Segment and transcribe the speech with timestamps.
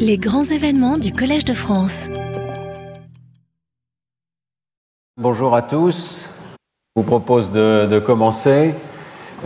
[0.00, 2.08] Les grands événements du Collège de France.
[5.16, 6.28] Bonjour à tous.
[6.96, 8.74] Je vous propose de, commencer.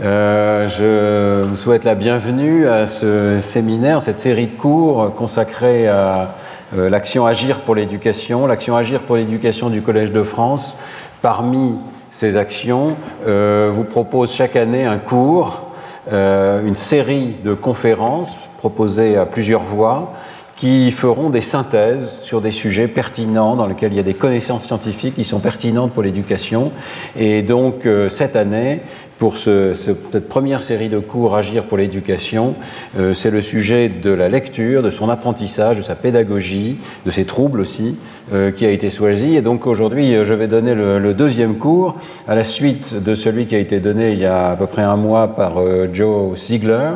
[0.01, 6.35] Euh, je vous souhaite la bienvenue à ce séminaire, cette série de cours consacrés à
[6.75, 8.47] euh, l'action Agir pour l'éducation.
[8.47, 10.75] L'action Agir pour l'éducation du Collège de France,
[11.21, 11.75] parmi
[12.11, 12.95] ces actions,
[13.27, 15.67] euh, vous propose chaque année un cours,
[16.11, 20.13] une série de conférences proposées à plusieurs voix
[20.61, 24.65] qui feront des synthèses sur des sujets pertinents dans lesquels il y a des connaissances
[24.65, 26.71] scientifiques qui sont pertinentes pour l'éducation.
[27.17, 28.81] Et donc euh, cette année,
[29.17, 32.53] pour ce, cette première série de cours Agir pour l'éducation,
[32.99, 37.25] euh, c'est le sujet de la lecture, de son apprentissage, de sa pédagogie, de ses
[37.25, 37.95] troubles aussi,
[38.31, 39.35] euh, qui a été choisi.
[39.35, 41.95] Et donc aujourd'hui, je vais donner le, le, deuxième cours
[42.27, 44.83] à la suite de celui qui a été donné il y a à peu près
[44.83, 45.53] un mois par
[45.91, 46.91] Joe Ziegler.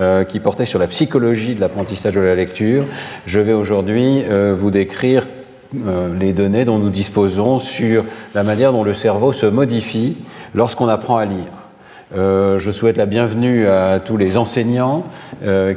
[0.00, 2.84] Euh, qui portait sur la psychologie de l'apprentissage de la lecture.
[3.26, 5.26] Je vais aujourd'hui euh, vous décrire
[5.86, 10.16] euh, les données dont nous disposons sur la manière dont le cerveau se modifie
[10.54, 11.44] lorsqu'on apprend à lire.
[12.14, 15.04] je souhaite la bienvenue à tous les enseignants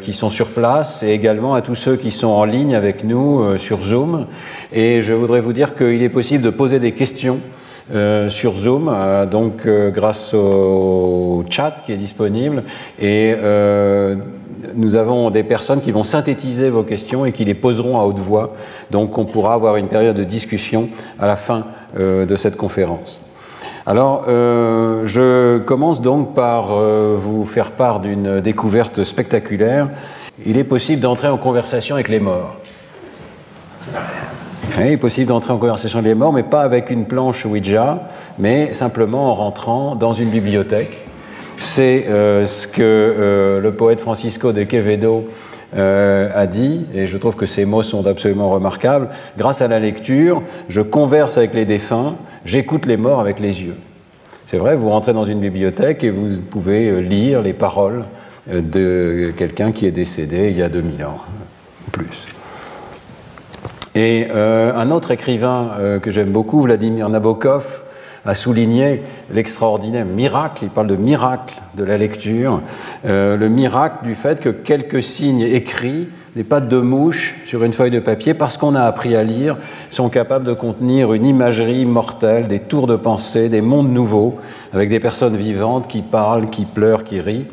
[0.02, 3.58] qui sont sur place et également à tous ceux qui sont en ligne avec nous
[3.58, 4.28] sur Zoom.
[4.72, 7.40] Et je voudrais vous dire qu'il est possible de poser des questions
[7.94, 12.64] euh, sur Zoom, euh, donc euh, grâce au chat qui est disponible.
[13.00, 13.36] Et
[14.74, 18.18] nous avons des personnes qui vont synthétiser vos questions et qui les poseront à haute
[18.18, 18.56] voix.
[18.90, 23.22] Donc on pourra avoir une période de discussion à la fin de cette conférence.
[23.86, 29.90] Alors, je commence donc par vous faire part d'une découverte spectaculaire.
[30.46, 32.56] Il est possible d'entrer en conversation avec les morts
[34.84, 38.10] il est possible d'entrer en conversation avec les morts, mais pas avec une planche Ouija,
[38.38, 41.06] mais simplement en rentrant dans une bibliothèque.
[41.58, 45.30] C'est euh, ce que euh, le poète Francisco de Quevedo
[45.76, 49.10] euh, a dit, et je trouve que ces mots sont absolument remarquables.
[49.38, 53.78] Grâce à la lecture, je converse avec les défunts, j'écoute les morts avec les yeux.
[54.52, 58.04] C'est vrai, vous rentrez dans une bibliothèque et vous pouvez lire les paroles
[58.48, 61.20] de quelqu'un qui est décédé il y a 2000 ans,
[61.92, 62.35] plus.
[63.96, 67.84] Et euh, un autre écrivain euh, que j'aime beaucoup, Vladimir Nabokov,
[68.26, 72.60] a souligné l'extraordinaire miracle, il parle de miracle de la lecture,
[73.06, 77.72] euh, le miracle du fait que quelques signes écrits, des pattes de mouche sur une
[77.72, 79.58] feuille de papier, parce qu'on a appris à lire,
[79.92, 84.36] sont capables de contenir une imagerie mortelle, des tours de pensée, des mondes nouveaux,
[84.74, 87.48] avec des personnes vivantes qui parlent, qui pleurent, qui rient.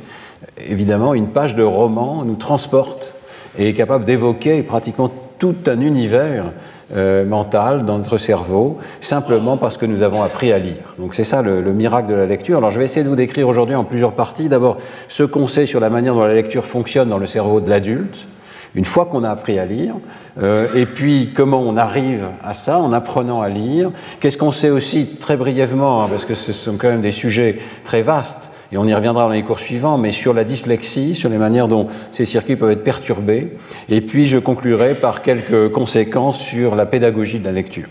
[0.68, 3.12] Évidemment, une page de roman nous transporte
[3.56, 5.10] et est capable d'évoquer pratiquement
[5.42, 6.52] tout un univers
[6.94, 10.94] euh, mental dans notre cerveau, simplement parce que nous avons appris à lire.
[11.00, 12.58] Donc c'est ça le, miracle de la lecture.
[12.58, 14.48] Alors je vais essayer de vous décrire aujourd'hui en plusieurs parties.
[14.48, 17.68] D'abord, ce qu'on sait sur la manière dont la lecture fonctionne dans le cerveau de
[17.68, 18.28] l'adulte,
[18.76, 19.94] une fois qu'on a appris à lire,
[20.40, 23.90] euh, et puis comment on arrive à ça en apprenant à lire.
[24.20, 27.58] Qu'est-ce qu'on sait aussi très brièvement, hein, parce que ce sont quand même des sujets
[27.82, 31.28] très vastes, et on y reviendra dans les cours suivants, mais sur la dyslexie, sur
[31.28, 33.52] les manières dont ces circuits peuvent être perturbés.
[33.90, 37.88] Et puis je conclurai par quelques conséquences sur la pédagogie de la lecture.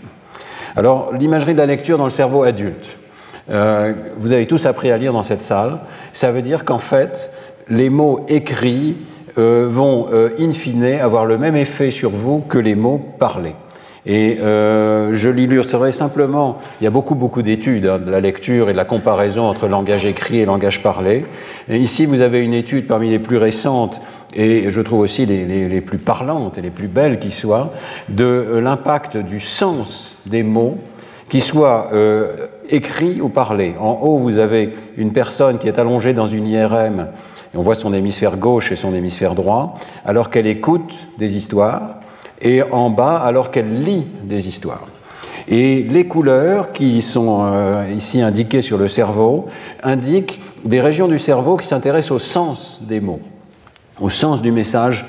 [0.74, 2.86] Alors, l'imagerie de la lecture dans le cerveau adulte.
[3.50, 5.78] Euh, vous avez tous appris à lire dans cette salle.
[6.12, 7.30] Ça veut dire qu'en fait,
[7.68, 8.96] les mots écrits
[9.38, 13.54] euh, vont, euh, in fine, avoir le même effet sur vous que les mots parlés.
[14.04, 18.68] Et euh, je l'illustrerai simplement, il y a beaucoup, beaucoup d'études hein, de la lecture
[18.68, 21.24] et de la comparaison entre langage écrit et langage parlé.
[21.68, 24.00] Et ici, vous avez une étude parmi les plus récentes
[24.34, 27.72] et je trouve aussi les, les, plus parlantes et les plus belles qui soient,
[28.08, 30.78] de euh, l'impact du sens des mots,
[31.28, 33.74] qu'ils soient euh, écrits ou parlés.
[33.78, 37.08] En haut, vous avez une personne qui est allongée dans une IRM,
[37.54, 39.74] et on voit son hémisphère gauche et son hémisphère droit,
[40.04, 41.96] alors qu'elle écoute des histoires
[42.42, 44.86] et en bas alors qu'elle lit des histoires.
[45.48, 49.46] Et les couleurs qui sont euh, ici indiquées sur le cerveau
[49.82, 53.20] indiquent des régions du cerveau qui s'intéressent au sens des mots
[54.00, 55.06] au sens du message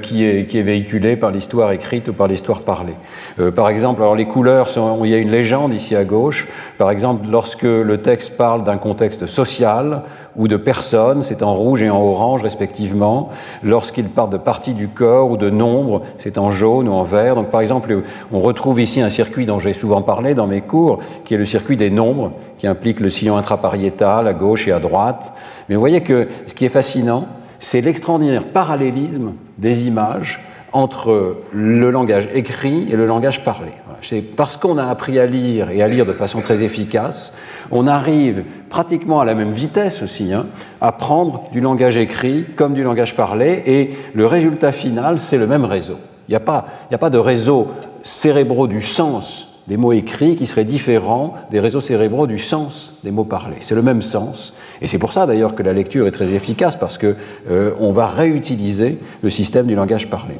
[0.00, 2.94] qui, est, qui, est, véhiculé par l'histoire écrite ou par l'histoire parlée.
[3.40, 6.46] Euh, par exemple, alors les couleurs, sont, il y a une légende ici à gauche.
[6.78, 10.02] Par exemple, lorsque le texte parle d'un contexte social
[10.36, 13.30] ou de personnes, c'est en rouge et en orange respectivement.
[13.62, 17.34] Lorsqu'il parle de parties du corps ou de nombres, c'est en jaune ou en vert.
[17.34, 18.02] Donc, par exemple,
[18.32, 21.44] on retrouve ici un circuit dont j'ai souvent parlé dans mes cours, qui est le
[21.44, 25.32] circuit des nombres, qui implique le sillon intrapariétal à gauche et à droite.
[25.68, 27.26] Mais vous voyez que ce qui est fascinant,
[27.64, 30.44] c'est l'extraordinaire parallélisme des images
[30.74, 33.70] entre le langage écrit et le langage parlé.
[34.02, 37.34] C'est parce qu'on a appris à lire et à lire de façon très efficace,
[37.70, 40.44] on arrive pratiquement à la même vitesse aussi hein,
[40.82, 45.46] à prendre du langage écrit comme du langage parlé, et le résultat final, c'est le
[45.46, 45.96] même réseau.
[46.28, 47.68] Il n'y a, a pas de réseau
[48.02, 53.10] cérébraux du sens des mots écrits qui serait différent des réseaux cérébraux du sens des
[53.10, 53.56] mots parlés.
[53.60, 54.54] C'est le même sens.
[54.82, 57.14] Et c'est pour ça d'ailleurs que la lecture est très efficace parce qu'on
[57.50, 60.34] euh, va réutiliser le système du langage parlé.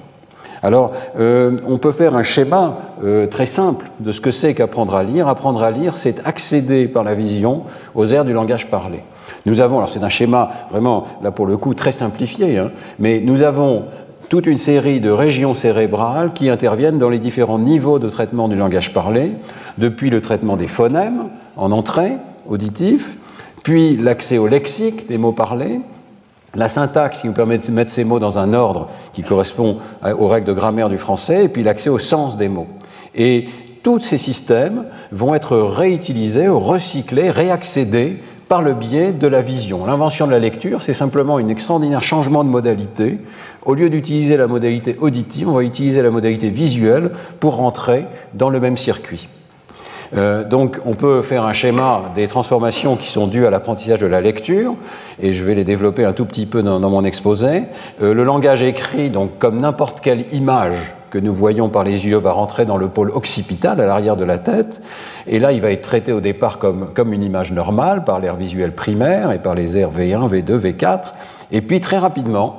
[0.62, 4.94] Alors, euh, on peut faire un schéma euh, très simple de ce que c'est qu'apprendre
[4.94, 5.28] à lire.
[5.28, 9.00] Apprendre à lire, c'est accéder par la vision aux aires du langage parlé.
[9.44, 13.20] Nous avons, alors c'est un schéma vraiment, là pour le coup, très simplifié, hein, mais
[13.20, 13.84] nous avons
[14.28, 18.56] toute une série de régions cérébrales qui interviennent dans les différents niveaux de traitement du
[18.56, 19.32] langage parlé,
[19.78, 21.24] depuis le traitement des phonèmes
[21.56, 22.12] en entrée
[22.48, 23.16] auditif,
[23.62, 25.80] puis l'accès au lexique des mots parlés,
[26.54, 29.78] la syntaxe qui nous permet de mettre ces mots dans un ordre qui correspond
[30.18, 32.68] aux règles de grammaire du français, et puis l'accès au sens des mots.
[33.14, 33.48] Et
[33.82, 39.86] tous ces systèmes vont être réutilisés, recyclés, réaccédés par le biais de la vision.
[39.86, 43.18] L'invention de la lecture, c'est simplement un extraordinaire changement de modalité.
[43.64, 47.10] Au lieu d'utiliser la modalité auditive, on va utiliser la modalité visuelle
[47.40, 49.28] pour rentrer dans le même circuit.
[50.16, 54.06] Euh, donc on peut faire un schéma des transformations qui sont dues à l'apprentissage de
[54.06, 54.74] la lecture,
[55.20, 57.62] et je vais les développer un tout petit peu dans, mon exposé.
[58.02, 62.16] Euh, le langage écrit, donc comme n'importe quelle image que nous voyons par les yeux,
[62.16, 64.82] va rentrer dans le pôle occipital, à l'arrière de la tête,
[65.28, 68.34] et là il va être traité au départ comme, comme une image normale par l'air
[68.34, 71.12] visuel primaire et par les airs V1, V2, V4,
[71.52, 72.58] et puis très rapidement,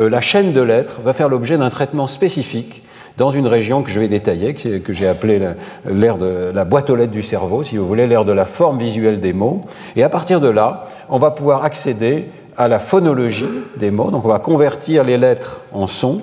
[0.00, 2.84] euh, la chaîne de lettres va faire l'objet d'un traitement spécifique
[3.16, 5.40] dans une région que je vais détailler, que j'ai appelée
[5.88, 8.78] l'aire de la boîte aux lettres du cerveau, si vous voulez, l'aire de la forme
[8.78, 9.62] visuelle des mots.
[9.96, 12.28] Et à partir de là, on va pouvoir accéder
[12.58, 14.10] à la phonologie des mots.
[14.10, 16.22] Donc on va convertir les lettres en sons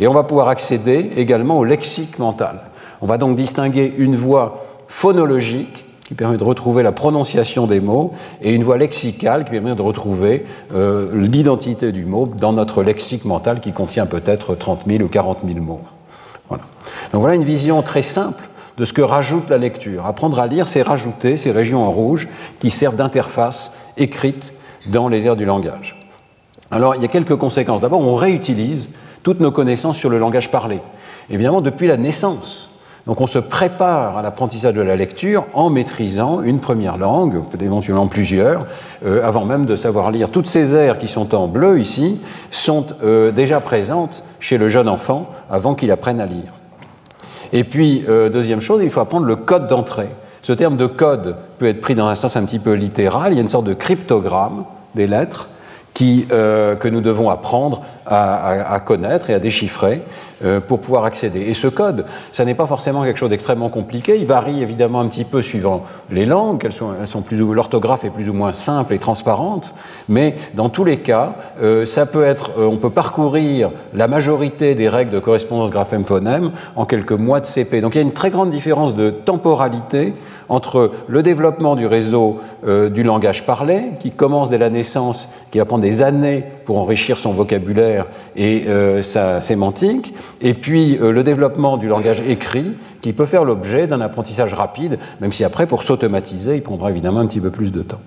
[0.00, 2.62] et on va pouvoir accéder également au lexique mental.
[3.00, 8.14] On va donc distinguer une voix phonologique qui permet de retrouver la prononciation des mots,
[8.42, 10.44] et une voix lexicale qui permet de retrouver
[10.74, 15.38] euh, l'identité du mot dans notre lexique mental qui contient peut-être 30 000 ou 40
[15.46, 15.82] 000 mots.
[16.50, 20.04] Donc voilà une vision très simple de ce que rajoute la lecture.
[20.04, 24.52] Apprendre à lire, c'est rajouter ces régions en rouge qui servent d'interface écrite
[24.88, 25.96] dans les aires du langage.
[26.72, 27.82] Alors il y a quelques conséquences.
[27.82, 28.88] D'abord, on réutilise
[29.22, 30.80] toutes nos connaissances sur le langage parlé.
[31.30, 32.70] Évidemment, depuis la naissance.
[33.06, 37.62] Donc on se prépare à l'apprentissage de la lecture en maîtrisant une première langue, peut-être
[37.62, 38.66] éventuellement plusieurs,
[39.04, 40.30] euh, avant même de savoir lire.
[40.30, 42.20] Toutes ces aires qui sont en bleu ici
[42.50, 46.52] sont euh, déjà présentes chez le jeune enfant avant qu'il apprenne à lire.
[47.52, 50.10] Et puis, euh, deuxième chose, il faut apprendre le code d'entrée.
[50.42, 53.32] Ce terme de code peut être pris dans un sens un petit peu littéral.
[53.32, 54.64] Il y a une sorte de cryptogramme
[54.94, 55.48] des lettres
[56.02, 60.02] euh, que nous devons apprendre à, connaître et à déchiffrer
[60.66, 61.40] pour pouvoir accéder.
[61.40, 64.16] Et ce code, ça n'est pas forcément quelque chose d'extrêmement compliqué.
[64.18, 66.62] Il varie évidemment un petit peu suivant les langues.
[66.64, 69.74] Elles sont, elles sont plus ou l'orthographe est plus ou moins simple et transparente.
[70.08, 74.88] Mais dans tous les cas, euh, ça peut être, on peut parcourir la majorité des
[74.88, 77.80] règles de correspondance graphème-phonème en quelques mois de CP.
[77.80, 80.14] Donc il y a une très grande différence de temporalité
[80.48, 85.64] entre le développement du réseau du langage parlé, qui commence dès la naissance, qui va
[85.64, 91.22] prendre des années pour enrichir son vocabulaire et euh, sa sémantique, et puis euh, le
[91.22, 92.72] développement du langage écrit,
[93.02, 97.20] qui peut faire l'objet d'un apprentissage rapide, même si après, pour s'automatiser, il prendra évidemment
[97.20, 98.00] un petit peu plus de temps.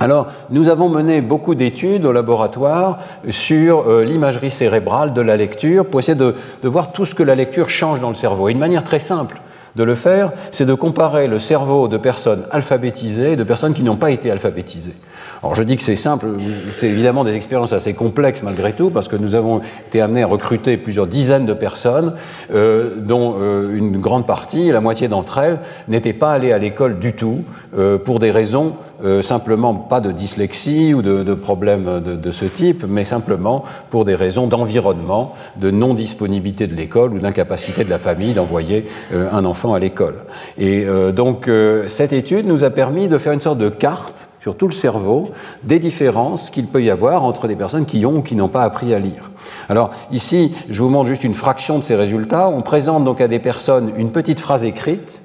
[0.00, 5.84] Alors, nous avons mené beaucoup d'études au laboratoire sur euh, l'imagerie cérébrale de la lecture
[5.84, 8.48] pour essayer de, de voir tout ce que la lecture change dans le cerveau.
[8.48, 9.40] Et une manière très simple
[9.76, 13.82] de le faire, c'est de comparer le cerveau de personnes alphabétisées et de personnes qui
[13.82, 14.94] n'ont pas été alphabétisées.
[15.42, 16.26] Alors je dis que c'est simple,
[16.70, 20.26] c'est évidemment des expériences assez complexes malgré tout, parce que nous avons été amenés à
[20.26, 22.12] recruter plusieurs dizaines de personnes,
[22.52, 26.98] euh, dont euh, une grande partie, la moitié d'entre elles, n'étaient pas allées à l'école
[26.98, 27.44] du tout,
[27.78, 28.74] euh, pour des raisons
[29.22, 34.14] simplement pas de dyslexie ou de, problèmes de, de, ce type, mais simplement pour des
[34.14, 39.78] raisons d'environnement, de non-disponibilité de l'école ou d'incapacité de la famille d'envoyer un enfant à
[39.78, 40.16] l'école.
[40.58, 41.50] Et donc
[41.86, 45.24] cette étude nous a permis de faire une sorte de carte sur tout le cerveau
[45.62, 48.62] des différences qu'il peut y avoir entre des personnes qui ont ou qui n'ont pas
[48.62, 49.30] appris à lire.
[49.68, 52.48] Alors ici, je vous montre juste une fraction de ces résultats.
[52.48, 55.20] On présente donc à des personnes une petite phrase écrite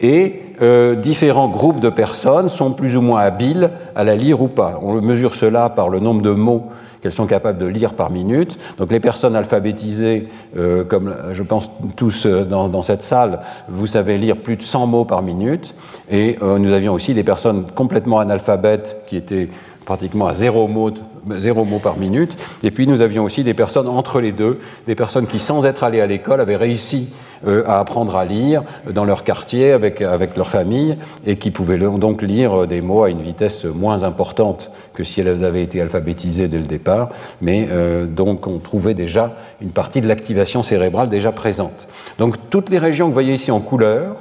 [0.00, 4.48] et euh, différents groupes de personnes sont plus ou moins habiles à la lire ou
[4.48, 4.80] pas.
[4.82, 6.68] On mesure cela par le nombre de mots
[7.00, 8.58] qu'elles sont capables de lire par minute.
[8.78, 14.18] Donc les personnes alphabétisées, euh, comme je pense tous euh, dans, cette salle, vous savez
[14.18, 15.74] lire plus de 100 mots par minute.
[16.10, 19.48] Et euh, nous avions aussi des personnes complètement analphabètes qui étaient
[19.84, 20.90] pratiquement à zéro mot
[21.38, 22.36] zéro mot par minute.
[22.62, 25.84] Et puis nous avions aussi des personnes entre les deux, des personnes qui, sans être
[25.84, 27.08] allées à l'école, avaient réussi
[27.46, 31.78] euh, à apprendre à lire dans leur quartier avec, avec leur famille et qui pouvaient
[31.78, 36.48] donc lire des mots à une vitesse moins importante que si elles avaient été alphabétisées
[36.48, 37.10] dès le départ.
[37.40, 41.86] Mais euh, donc on trouvait déjà une partie de l'activation cérébrale déjà présente.
[42.18, 44.16] Donc toutes les régions que vous voyez ici en couleur,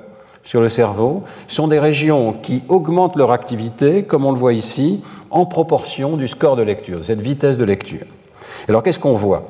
[0.48, 5.04] sur le cerveau sont des régions qui augmentent leur activité, comme on le voit ici,
[5.30, 8.06] en proportion du score de lecture, cette vitesse de lecture.
[8.70, 9.50] Alors qu'est-ce qu'on voit?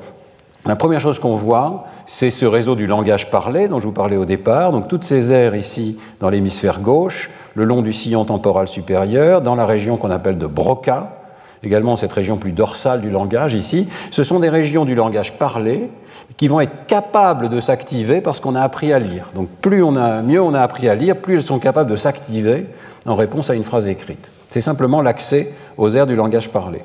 [0.66, 4.16] La première chose qu'on voit, c'est ce réseau du langage parlé dont je vous parlais
[4.16, 8.66] au départ, donc toutes ces aires ici dans l'hémisphère gauche, le long du sillon temporal
[8.66, 11.12] supérieur, dans la région qu'on appelle de Broca,
[11.62, 15.90] également cette région plus dorsale du langage ici, ce sont des régions du langage parlé
[16.36, 19.30] qui vont être capables de s'activer parce qu'on a appris à lire.
[19.34, 21.96] Donc plus on a, mieux on a appris à lire, plus elles sont capables de
[21.96, 22.66] s'activer
[23.06, 24.30] en réponse à une phrase écrite.
[24.48, 26.82] C'est simplement l'accès aux aires du langage parlé.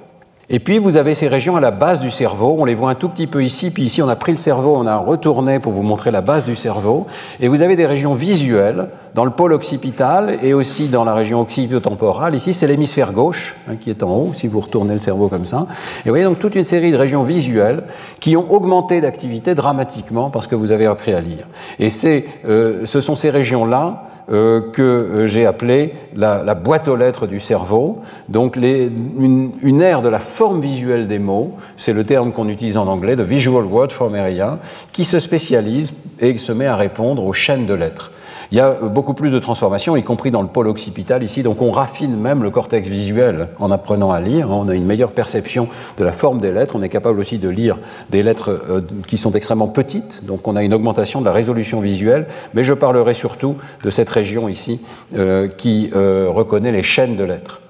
[0.50, 2.96] Et puis vous avez ces régions à la base du cerveau, on les voit un
[2.96, 5.72] tout petit peu ici, puis ici on a pris le cerveau, on a retourné pour
[5.72, 7.06] vous montrer la base du cerveau,
[7.40, 11.40] et vous avez des régions visuelles dans le pôle occipital et aussi dans la région
[11.40, 12.36] occipitotemporale.
[12.36, 15.46] Ici c'est l'hémisphère gauche hein, qui est en haut, si vous retournez le cerveau comme
[15.46, 15.66] ça.
[16.00, 17.84] Et vous voyez donc toute une série de régions visuelles
[18.20, 21.48] qui ont augmenté d'activité dramatiquement parce que vous avez appris à lire.
[21.80, 21.88] Et
[22.46, 28.02] euh, ce sont ces régions-là que euh, j'ai appelé la, boîte aux lettres du cerveau.
[28.30, 32.78] Donc une, une, ère de la forme visuelle des mots, c'est le terme qu'on utilise
[32.78, 34.60] en anglais, de Visual Word Form Area,
[34.92, 38.12] qui se spécialise et se met à répondre aux chaînes de lettres.
[38.54, 41.60] Il y a beaucoup plus de transformations, y compris dans le pôle occipital ici, donc
[41.64, 45.68] on raffine même le cortex visuel en apprenant à lire, on a une meilleure perception
[45.98, 47.80] de la forme des lettres, on est capable aussi de lire
[48.12, 51.82] des lettres euh, qui sont extrêmement petites, donc on a une augmentation de la résolution
[51.82, 54.82] visuelle, mais je parlerai surtout de cette région ici
[55.16, 57.63] euh, qui euh, reconnaît les chaînes de lettres.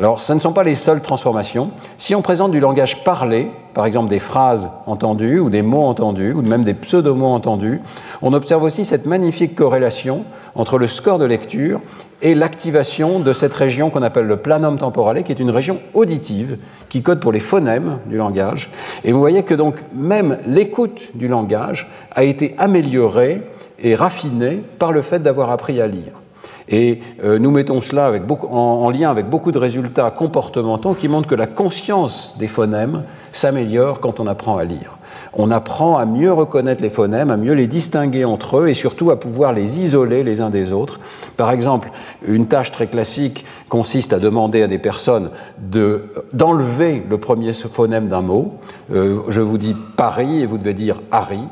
[0.00, 1.72] Alors, ce ne sont pas les seules transformations.
[1.98, 6.32] Si on présente du langage parlé, par exemple des phrases entendues ou des mots entendus
[6.32, 7.82] ou même des pseudo-mots entendus,
[8.22, 11.82] on observe aussi cette magnifique corrélation entre le score de lecture
[12.22, 16.56] et l'activation de cette région qu'on appelle le planum temporale, qui est une région auditive
[16.88, 18.72] qui code pour les phonèmes du langage.
[19.04, 23.42] Et vous voyez que donc même l'écoute du langage a été améliorée
[23.78, 26.19] et raffinée par le fait d'avoir appris à lire.
[26.70, 28.12] Et euh, nous mettons cela
[28.48, 34.00] en, lien avec beaucoup de résultats comportementaux qui montrent que la conscience des phonèmes s'améliore
[34.00, 34.96] quand on apprend à lire.
[35.32, 39.10] On apprend à mieux reconnaître les phonèmes, à mieux les distinguer entre eux et surtout
[39.10, 41.00] à pouvoir les isoler les uns des autres.
[41.36, 41.90] Par exemple,
[42.26, 45.30] une tâche très classique consiste à demander à des personnes
[46.32, 48.54] d'enlever le premier phonème d'un mot.
[48.92, 51.42] Euh, je vous dis Paris et vous devez dire Harry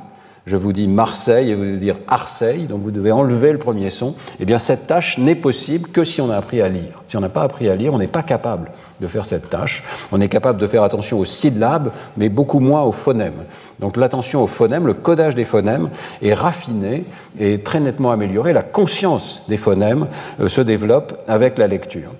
[0.48, 3.90] je vous dis Marseille et vous devez dire Arseille, donc vous devez enlever le premier
[3.90, 7.02] son, eh bien cette tâche n'est possible que si on a appris à lire.
[7.06, 9.84] Si on n'a pas appris à lire, on n'est pas capable de faire cette tâche.
[10.10, 13.44] On est capable de faire attention aux syllabes, mais beaucoup moins aux phonèmes.
[13.78, 15.90] Donc l'attention aux phonèmes, le codage des phonèmes
[16.22, 17.04] est raffiné
[17.38, 18.52] et très nettement amélioré.
[18.52, 20.06] La conscience des phonèmes
[20.40, 22.10] euh, se développe avec la lecture.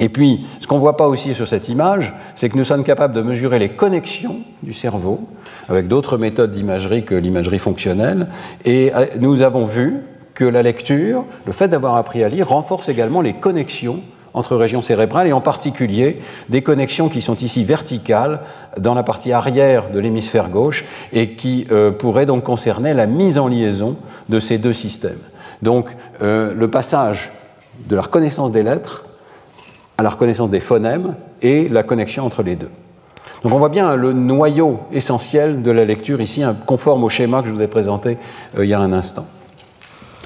[0.00, 2.84] Et puis, ce qu'on ne voit pas aussi sur cette image, c'est que nous sommes
[2.84, 5.20] capables de mesurer les connexions du cerveau
[5.68, 8.28] avec d'autres méthodes d'imagerie que l'imagerie fonctionnelle.
[8.64, 10.02] Et euh, nous avons vu
[10.34, 14.00] que la lecture, le fait d'avoir appris à lire, renforce également les connexions
[14.34, 18.40] entre régions cérébrales et en particulier des connexions qui sont ici verticales
[18.78, 23.38] dans la partie arrière de l'hémisphère gauche et qui euh, pourraient donc concerner la mise
[23.38, 23.96] en liaison
[24.30, 25.20] de ces deux systèmes.
[25.60, 25.90] Donc
[26.22, 27.32] euh, le passage
[27.88, 29.04] de la reconnaissance des lettres
[30.02, 32.70] la reconnaissance des phonèmes et la connexion entre les deux.
[33.42, 37.48] Donc on voit bien le noyau essentiel de la lecture ici, conforme au schéma que
[37.48, 38.18] je vous ai présenté
[38.56, 39.26] euh, il y a un instant.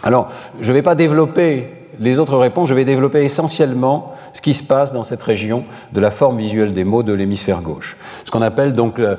[0.03, 0.31] Alors,
[0.61, 4.63] je ne vais pas développer les autres réponses, je vais développer essentiellement ce qui se
[4.63, 7.97] passe dans cette région de la forme visuelle des mots de l'hémisphère gauche.
[8.25, 9.17] Ce qu'on appelle donc, euh,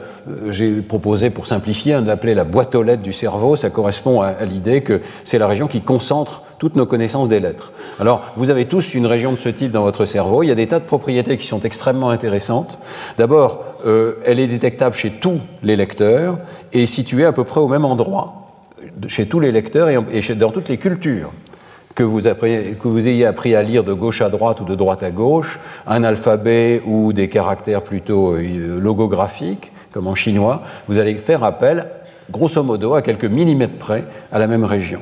[0.50, 4.44] j'ai proposé pour simplifier, hein, d'appeler la boîte aux lettres du cerveau, ça correspond à,
[4.46, 7.72] l'idée que c'est la région qui concentre toutes nos connaissances des lettres.
[8.00, 10.44] Alors, vous avez tous une région de ce type dans votre cerveau.
[10.44, 12.80] Il y a des tas de propriétés qui sont extrêmement intéressantes.
[13.18, 16.40] D'abord, euh, elle est détectable chez tous les lecteurs
[16.74, 18.48] et située à peu près au même endroit
[19.08, 21.32] chez tous les lecteurs et dans toutes les cultures
[21.98, 25.60] que vous, ayez appris à lire de gauche à droite ou de droite à gauche,
[25.88, 31.88] un alphabet ou des caractères plutôt euh, logographiques, comme en chinois, vous allez faire appel,
[32.30, 35.01] grosso modo, à quelques millimètres près, à la même région.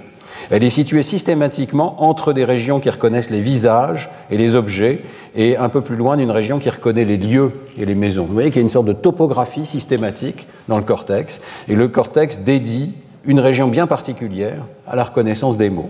[0.49, 5.01] Elle est située systématiquement entre des régions qui reconnaissent les visages et les objets,
[5.35, 8.23] et un peu plus loin d'une région qui reconnaît les lieux et les maisons.
[8.23, 11.89] Vous voyez qu'il y a une sorte de topographie systématique dans le cortex, et le
[11.89, 12.93] cortex dédie
[13.25, 15.89] une région bien particulière à la reconnaissance des mots.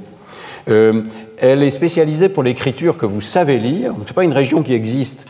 [0.69, 1.03] Euh,
[1.37, 3.93] elle est spécialisée pour l'écriture que vous savez lire.
[4.03, 5.27] Ce n'est pas une région qui existe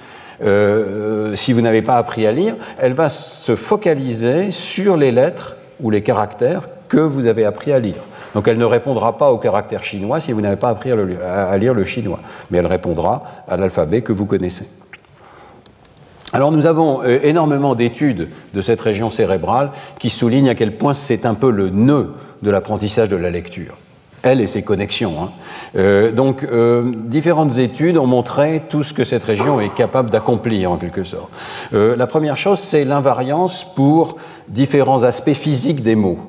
[1.36, 5.89] si vous n'avez pas appris à lire, elle va se focaliser sur les lettres ou
[5.89, 8.04] les caractères que vous avez appris à lire.
[8.34, 11.74] Donc elle ne répondra pas au caractère chinois si vous n'avez pas appris à, lire
[11.74, 12.20] le chinois,
[12.51, 14.68] mais elle répondra à l'alphabet que vous connaissez.
[16.34, 20.94] Alors nous avons euh, énormément d'études de cette région cérébrale qui soulignent à quel point
[20.94, 23.77] c'est un peu le nœud de l'apprentissage de la lecture
[24.25, 25.15] elle et ses connexions.
[25.22, 25.29] Hein.
[25.77, 30.72] Euh, donc, euh, différentes études ont montré tout ce que cette région est capable d'accomplir,
[30.72, 31.29] en quelque sorte.
[31.72, 34.17] la première chose, c'est l'invariance pour
[34.48, 36.20] différents aspects physiques des mots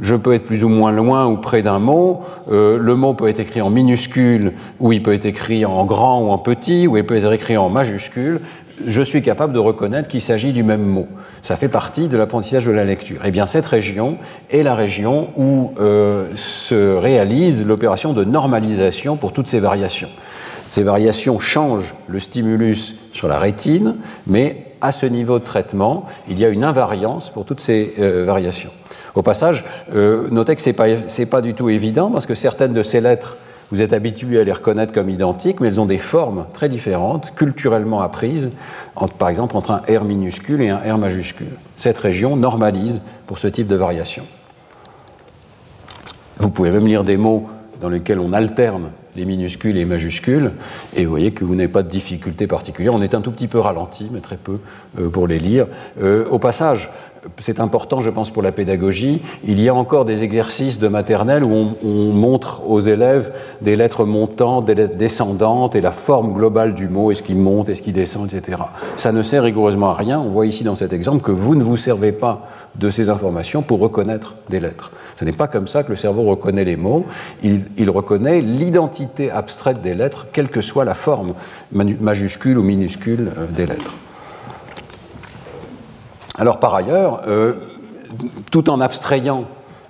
[0.00, 2.20] je peux être plus ou moins loin ou près d'un mot.
[2.50, 6.20] Euh, le mot peut être écrit en minuscule, ou il peut être écrit en grand
[6.20, 8.40] ou en petit, ou il peut être écrit en majuscule.
[8.84, 11.06] Je suis capable de reconnaître qu'il s'agit du même mot.
[11.42, 13.22] Ça fait partie de l'apprentissage de la lecture.
[13.24, 14.18] Eh bien, cette région
[14.50, 20.10] est la région où euh, se réalise l'opération de normalisation pour toutes ces variations.
[20.70, 26.38] Ces variations changent le stimulus sur la rétine, mais à ce niveau de traitement, il
[26.38, 28.70] y a une invariance pour toutes ces euh, variations.
[29.14, 29.64] Au passage,
[29.94, 33.38] euh, notez que ce n'est pas, du tout évident parce que certaines de ces lettres,
[33.72, 37.34] vous êtes habitué à les reconnaître comme identiques, mais elles ont des formes très différentes,
[37.34, 38.50] culturellement apprises,
[39.18, 41.56] par exemple entre un R minuscule et un R majuscule.
[41.76, 44.24] Cette région normalise pour ce type de variation.
[46.38, 47.48] Vous pouvez même lire des mots
[47.80, 50.52] dans lesquels on alterne les minuscules et les majuscules,
[50.94, 52.94] et vous voyez que vous n'avez pas de difficulté particulière.
[52.94, 54.58] On est un tout petit peu ralenti, mais très peu
[54.98, 55.66] euh, pour les lire.
[56.00, 56.90] Euh, au passage,
[57.40, 59.22] c'est important, je pense, pour la pédagogie.
[59.44, 64.04] Il y a encore des exercices de maternelle où on, montre aux élèves des lettres
[64.04, 67.92] montantes, des lettres descendantes et la forme globale du mot, est-ce qu'il monte, est-ce qu'il
[67.92, 68.62] descend, etc.
[68.96, 70.20] Ça ne sert rigoureusement à rien.
[70.20, 73.62] On voit ici dans cet exemple que vous ne vous servez pas de ces informations
[73.62, 74.92] pour reconnaître des lettres.
[75.18, 77.06] Ce n'est pas comme ça que le cerveau reconnaît les mots.
[77.42, 81.34] Il, reconnaît l'identité abstraite des lettres, quelle que soit la forme,
[81.72, 83.96] majuscule ou minuscule euh, des lettres.
[86.38, 87.54] Alors par ailleurs, euh,
[88.50, 89.44] tout en abstrayant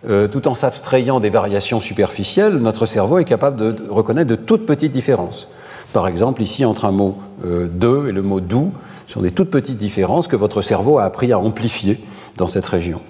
[0.08, 4.64] euh, tout en s'abstrayant des variations superficielles, notre cerveau est capable de reconnaître de toutes
[4.64, 5.48] petites différences.
[5.92, 8.72] Par exemple, ici, entre un mot euh, de et le mot doux,
[9.08, 11.98] ce sont des toutes petites différences que votre cerveau a appris à amplifier
[12.36, 13.00] dans cette région.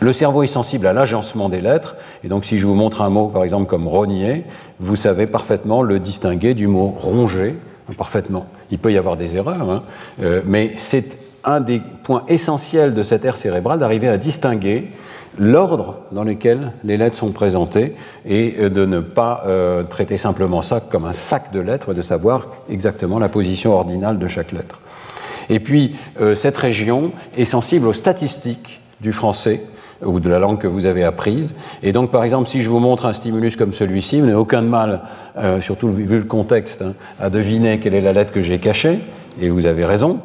[0.00, 3.08] Le cerveau est sensible à l'agencement des lettres, et donc si je vous montre un
[3.08, 4.44] mot, par exemple, comme rogner,
[4.78, 7.56] vous savez parfaitement le distinguer du mot ronger,
[7.96, 8.46] parfaitement.
[8.70, 9.82] Il peut y avoir des erreurs, hein,
[10.44, 11.16] mais c'est
[11.46, 14.90] un des points essentiels de cette aire cérébrale d'arriver à distinguer
[15.38, 17.94] l'ordre dans lequel les lettres sont présentées
[18.26, 22.02] et euh, de ne pas euh, traiter simplement ça comme un sac de lettres, de
[22.02, 24.80] savoir exactement la position ordinale de chaque lettre.
[25.48, 29.62] Et puis, euh, cette région est sensible aux statistiques du français
[30.04, 31.54] ou de la langue que vous avez apprise.
[31.82, 34.60] Et donc, par exemple, si je vous montre un stimulus comme celui-ci, vous n'avez aucun
[34.60, 35.00] mal,
[35.60, 38.98] surtout vu le contexte, hein, à deviner quelle est la lettre que j'ai cachée,
[39.40, 40.20] et vous avez raison,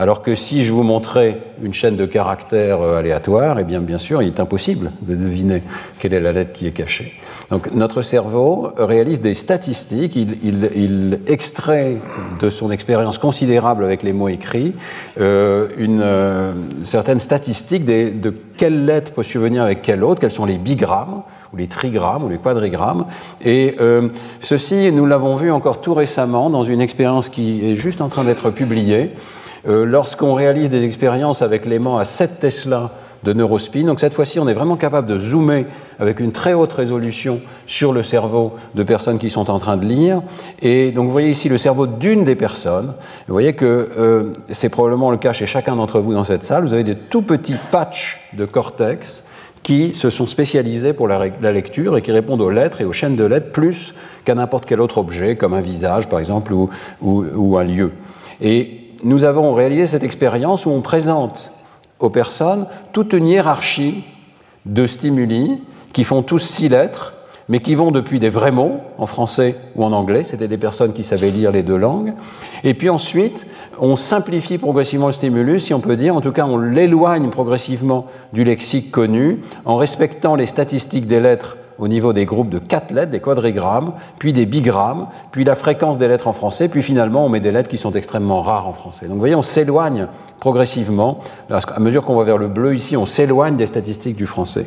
[0.00, 3.98] alors que si je vous montrais une chaîne de caractères euh, aléatoires, eh bien, bien
[3.98, 5.62] sûr, il est impossible de deviner
[5.98, 7.12] quelle est la lettre qui est cachée.
[7.50, 11.96] Donc, notre cerveau réalise des statistiques, il, extrait
[12.40, 14.74] de son expérience considérable avec les mots écrits
[15.20, 20.46] euh, une euh, certaine statistique de quelle lettre peut survenir avec quelle autre, quels sont
[20.46, 23.04] les bigrammes ou les trigrammes ou les quadrigrammes.
[23.44, 23.76] Et
[24.40, 28.24] ceci, nous l'avons vu encore tout récemment dans une expérience qui est juste en train
[28.24, 29.10] d'être publiée
[29.68, 32.92] euh, lorsqu'on réalise des expériences avec l'aimant à 7 Tesla
[33.22, 33.84] de neurospin.
[33.84, 35.66] Donc cette fois-ci, on est vraiment capable de zoomer
[35.98, 39.84] avec une très haute résolution sur le cerveau de personnes qui sont en train de
[39.84, 40.22] lire.
[40.62, 42.94] Et donc vous voyez ici le cerveau d'une des personnes.
[43.28, 46.64] Vous voyez que euh, c'est probablement le cas chez chacun d'entre vous dans cette salle.
[46.64, 49.22] Vous avez des tout petits patchs de cortex
[49.62, 53.16] qui se sont spécialisés pour la, lecture et qui répondent aux lettres et aux chaînes
[53.16, 53.94] de lettres plus
[54.24, 57.92] qu'à n'importe quel autre objet, comme un visage par exemple ou, un lieu.
[59.02, 61.52] Nous avons réalisé cette expérience où on présente
[61.98, 64.04] aux personnes toute une hiérarchie
[64.66, 67.14] de stimuli qui font tous six lettres,
[67.48, 70.92] mais qui vont depuis des vrais mots, en français ou en anglais, c'était des personnes
[70.92, 72.12] qui savaient lire les deux langues,
[72.62, 73.46] et puis ensuite,
[73.80, 78.06] on simplifie progressivement le stimulus, si on peut dire, en tout cas on l'éloigne progressivement
[78.32, 82.92] du lexique connu, en respectant les statistiques des lettres au niveau des groupes de quatre
[82.92, 87.24] lettres, des quadrigrammes, puis des bigrammes, puis la fréquence des lettres en français, puis finalement
[87.24, 89.06] on met des lettres qui sont extrêmement rares en français.
[89.06, 90.06] Donc vous voyez, on s'éloigne
[90.38, 91.18] progressivement.
[91.50, 94.66] À mesure qu'on va vers le bleu ici, on s'éloigne des statistiques du français.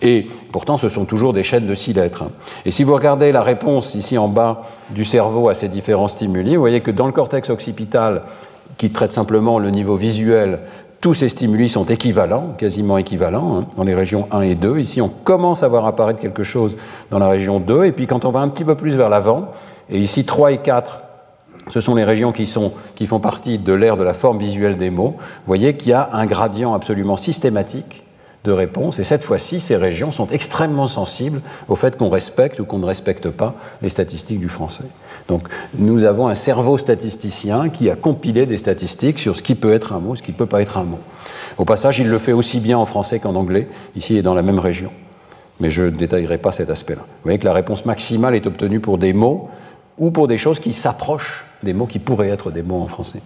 [0.00, 2.24] Et pourtant, ce sont toujours des chaînes de six lettres.
[2.64, 6.54] Et si vous regardez la réponse ici en bas du cerveau à ces différents stimuli,
[6.54, 8.22] vous voyez que dans le cortex occipital,
[8.76, 10.60] qui traite simplement le niveau visuel,
[11.04, 14.78] tous ces stimuli sont équivalents, quasiment équivalents, hein, dans les régions 1 et 2.
[14.78, 16.78] Ici, on commence à voir apparaître quelque chose
[17.10, 19.52] dans la région 2, et puis quand on va un petit peu plus vers l'avant,
[19.90, 21.02] et ici 3 et 4
[21.68, 24.78] ce sont les régions qui, sont, qui font partie de l'ère de la forme visuelle
[24.78, 25.16] des mots.
[25.18, 28.02] Vous voyez qu'il y a un gradient absolument systématique
[28.44, 32.64] de réponse, et cette fois-ci, ces régions sont extrêmement sensibles au fait qu'on respecte ou
[32.64, 34.84] qu'on ne respecte pas les statistiques du français.
[35.28, 39.72] Donc nous avons un cerveau statisticien qui a compilé des statistiques sur ce qui peut
[39.72, 40.98] être un mot, ce qui ne peut pas être un mot.
[41.56, 44.42] Au passage, il le fait aussi bien en français qu'en anglais, ici et dans la
[44.42, 44.90] même région.
[45.60, 47.02] Mais je ne détaillerai pas cet aspect-là.
[47.02, 49.48] Vous voyez que la réponse maximale est obtenue pour des mots
[49.98, 53.22] ou pour des choses qui s'approchent des mots qui pourraient être des mots en français.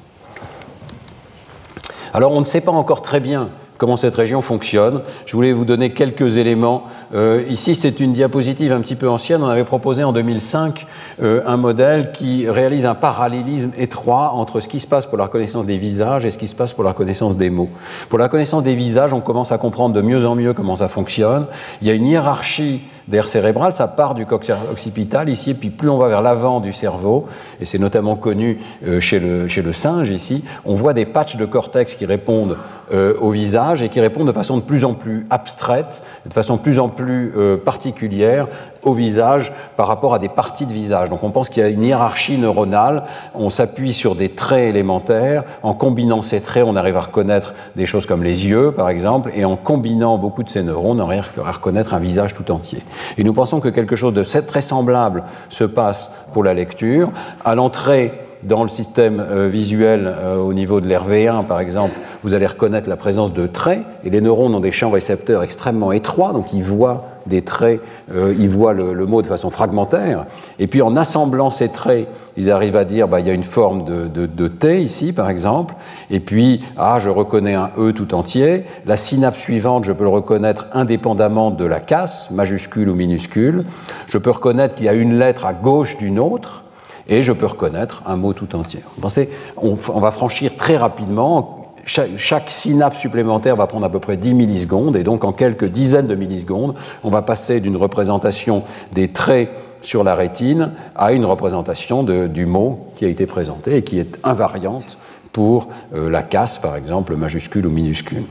[2.14, 5.00] Alors on ne sait pas encore très bien comment cette région fonctionne.
[5.24, 6.84] Je voulais vous donner quelques éléments.
[7.14, 9.42] Euh, ici, c'est une diapositive un petit peu ancienne.
[9.42, 10.86] On avait proposé en 2005
[11.22, 15.24] euh, un modèle qui réalise un parallélisme étroit entre ce qui se passe pour la
[15.24, 17.70] reconnaissance des visages et ce qui se passe pour la reconnaissance des mots.
[18.08, 20.88] Pour la reconnaissance des visages, on commence à comprendre de mieux en mieux comment ça
[20.88, 21.46] fonctionne.
[21.80, 25.70] Il y a une hiérarchie d'air cérébral, ça part du cortex occipital ici, et puis
[25.70, 27.26] plus on va vers l'avant du cerveau,
[27.60, 31.36] et c'est notamment connu euh, chez, le, chez le singe ici, on voit des patchs
[31.36, 32.58] de cortex qui répondent
[32.92, 36.56] euh, au visage et qui répondent de façon de plus en plus abstraite, de façon
[36.56, 38.46] de plus en plus euh, particulière
[38.82, 41.10] au visage par rapport à des parties de visage.
[41.10, 45.44] Donc on pense qu'il y a une hiérarchie neuronale, on s'appuie sur des traits élémentaires,
[45.62, 49.30] en combinant ces traits on arrive à reconnaître des choses comme les yeux par exemple,
[49.34, 52.82] et en combinant beaucoup de ces neurones on arrive à reconnaître un visage tout entier.
[53.16, 57.10] Et nous pensons que quelque chose de très semblable se passe pour la lecture.
[57.44, 62.34] À l'entrée dans le système euh, visuel euh, au niveau de l'RV1 par exemple, vous
[62.34, 66.32] allez reconnaître la présence de traits et les neurones ont des champs récepteurs extrêmement étroits,
[66.32, 67.80] donc ils voient des traits,
[68.14, 70.24] euh, ils voient le, mot de façon fragmentaire.
[70.58, 73.42] Et puis en assemblant ces traits, ils arrivent à dire bah, il y a une
[73.42, 75.74] forme de, T ici par exemple,
[76.10, 78.64] et puis ah je reconnais un E tout entier.
[78.86, 83.64] La synapse suivante, je peux le reconnaître indépendamment de la casse, majuscule ou minuscule.
[84.06, 86.64] Je peux reconnaître qu'il y a une lettre à gauche d'une autre
[87.08, 88.80] et je peux reconnaître un mot tout entier.
[88.94, 94.18] Vous pensez, on, va franchir très rapidement chaque, synapse supplémentaire va prendre à peu près
[94.18, 99.08] 10 millisecondes, et donc en quelques dizaines de millisecondes, on va passer d'une représentation des
[99.08, 103.98] traits sur la rétine à une représentation du mot qui a été présenté et qui
[103.98, 104.98] est invariante
[105.32, 108.24] pour euh, la casse, par exemple, majuscule ou minuscule.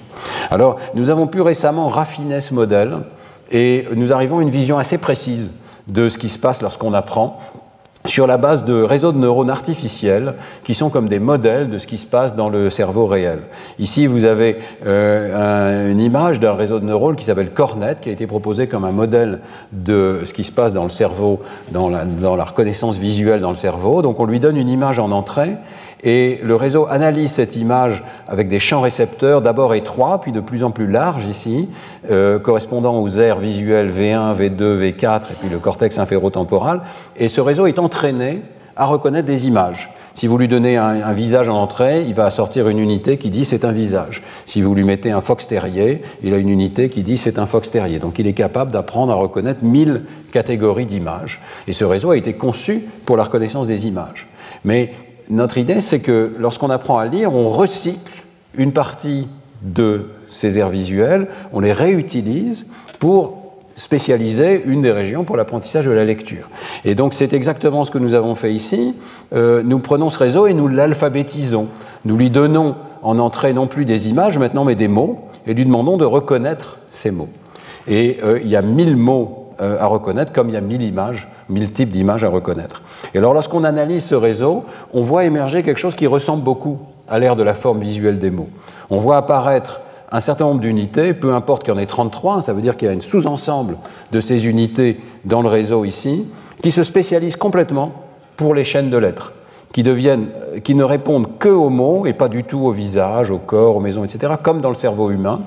[0.52, 2.98] Alors, nous avons pu récemment raffiner ce modèle
[3.52, 5.50] et nous arrivons à une vision assez précise
[5.88, 7.40] de ce qui se passe lorsqu'on apprend
[8.08, 11.88] sur la base de réseaux de neurones artificiels qui sont comme des modèles de ce
[11.88, 13.39] qui se passe dans le cerveau réel.
[13.80, 18.12] Ici, vous avez euh, une image d'un réseau de neurones qui s'appelle Cornet, qui a
[18.12, 19.39] été proposé comme un modèle
[19.72, 21.41] de ce qui se passe dans le cerveau,
[21.72, 24.02] dans la, dans la reconnaissance visuelle dans le cerveau.
[24.02, 25.58] Donc on lui donne une image en entrée
[26.03, 30.63] et le réseau analyse cette image avec des champs récepteurs d'abord étroits, puis de plus
[30.63, 31.69] en plus larges ici,
[32.12, 36.81] euh, correspondant aux aires visuelles V1, V2, V4 et puis le cortex inférotemporal.
[37.15, 38.41] Et ce réseau est entraîné
[38.75, 39.91] à reconnaître des images.
[40.13, 43.45] Si vous lui donnez un, visage en entrée, il va sortir une unité qui dit
[43.45, 44.23] c'est un visage.
[44.47, 47.45] Si vous lui mettez un fox terrier, il a une unité qui dit c'est un
[47.45, 47.99] fox terrier.
[47.99, 51.39] Donc il est capable d'apprendre à reconnaître 1000 catégories d'images.
[51.67, 54.27] Et ce réseau a été conçu pour la reconnaissance des images.
[54.63, 54.91] Mais
[55.30, 58.24] notre idée, c'est que lorsqu'on apprend à lire, on recycle
[58.56, 59.28] une partie
[59.62, 62.68] de ces aires visuelles, on les réutilise
[63.00, 63.38] pour
[63.76, 66.50] spécialiser une des régions pour l'apprentissage de la lecture.
[66.84, 68.96] Et donc c'est exactement ce que nous avons fait ici.
[69.34, 71.68] Euh, nous prenons ce réseau et nous l'alphabétisons.
[72.04, 75.63] Nous lui donnons en entrée non plus des images maintenant, mais des mots, et lui
[75.63, 77.30] demandons de reconnaître ces mots.
[77.88, 80.82] Et euh, il y a mille mots euh, à reconnaître, comme il y a mille
[80.82, 82.81] images mille types d'images à reconnaître.
[83.13, 87.19] Et alors lorsqu'on analyse ce réseau, on voit émerger quelque chose qui ressemble beaucoup à
[87.19, 88.49] l'ère de la forme visuelle des mots.
[88.89, 89.81] On voit apparaître
[90.12, 92.88] un certain nombre d'unités, peu importe qu'il y en ait 33, ça veut dire qu'il
[92.88, 93.77] y a un sous-ensemble
[94.12, 96.25] de ces unités dans le réseau ici,
[96.62, 97.91] qui se spécialisent complètement
[98.38, 99.33] pour les chaînes de lettres
[99.73, 100.30] qui, deviennent,
[100.63, 103.80] qui ne répondent que aux mots et pas du tout au visage, au corps, aux
[103.80, 105.41] maisons, etc., comme dans le cerveau humain.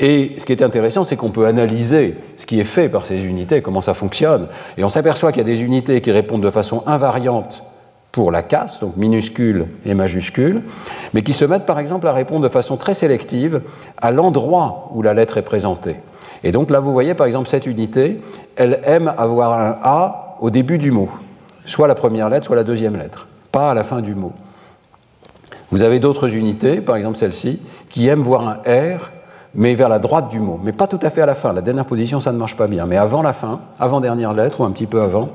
[0.00, 3.24] Et ce qui est intéressant, c'est qu'on peut analyser ce qui est fait par ces
[3.24, 4.48] unités, comment ça fonctionne.
[4.76, 7.64] Et on s'aperçoit qu'il y a des unités qui répondent de façon invariante
[8.12, 10.62] pour la casse, donc minuscule et majuscule,
[11.14, 13.60] mais qui se mettent par exemple à répondre de façon très sélective
[14.00, 15.96] à l'endroit où la lettre est présentée.
[16.44, 18.20] Et donc là, vous voyez par exemple cette unité,
[18.54, 21.08] elle aime avoir un A au début du mot,
[21.64, 24.32] soit la première lettre, soit la deuxième lettre pas à la fin du mot.
[25.70, 29.12] Vous avez d'autres unités, par exemple celle-ci, qui aiment voir un R,
[29.54, 31.52] mais vers la droite du mot, mais pas tout à fait à la fin.
[31.52, 32.84] La dernière position, ça ne marche pas bien.
[32.86, 35.28] Mais avant la fin, avant dernière lettre, ou un petit peu avant,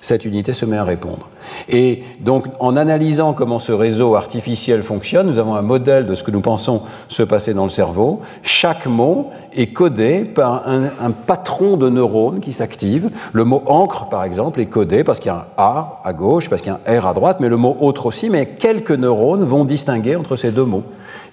[0.00, 1.28] cette unité se met à répondre.
[1.68, 6.22] Et donc, en analysant comment ce réseau artificiel fonctionne, nous avons un modèle de ce
[6.22, 8.20] que nous pensons se passer dans le cerveau.
[8.42, 13.10] Chaque mot est codé par un, patron de neurones qui s'active.
[13.32, 16.48] Le mot encre, par exemple, est codé parce qu'il y a un A à gauche,
[16.48, 18.92] parce qu'il y a un R à droite, mais le mot autre aussi, mais quelques
[18.92, 20.84] neurones vont distinguer entre ces deux mots.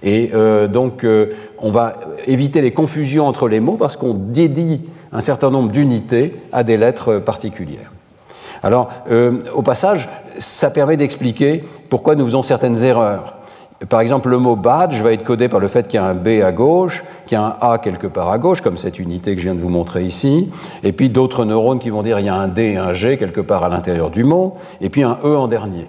[0.02, 1.94] Et euh, donc, euh, on va
[2.26, 6.78] éviter les confusions entre les mots parce qu'on dédie un certain nombre d'unités à des
[6.78, 7.92] lettres particulières.
[8.66, 13.36] Alors, euh, au passage, ça permet d'expliquer pourquoi nous faisons certaines erreurs.
[13.90, 16.16] Par exemple, le mot badge va être codé par le fait qu'il y a un
[16.16, 19.36] B à gauche, qu'il y a un A quelque part à gauche, comme cette unité
[19.36, 20.50] que je viens de vous montrer ici,
[20.82, 23.20] et puis d'autres neurones qui vont dire il y a un D et un G
[23.20, 25.88] quelque part à l'intérieur du mot, et puis un E en dernier.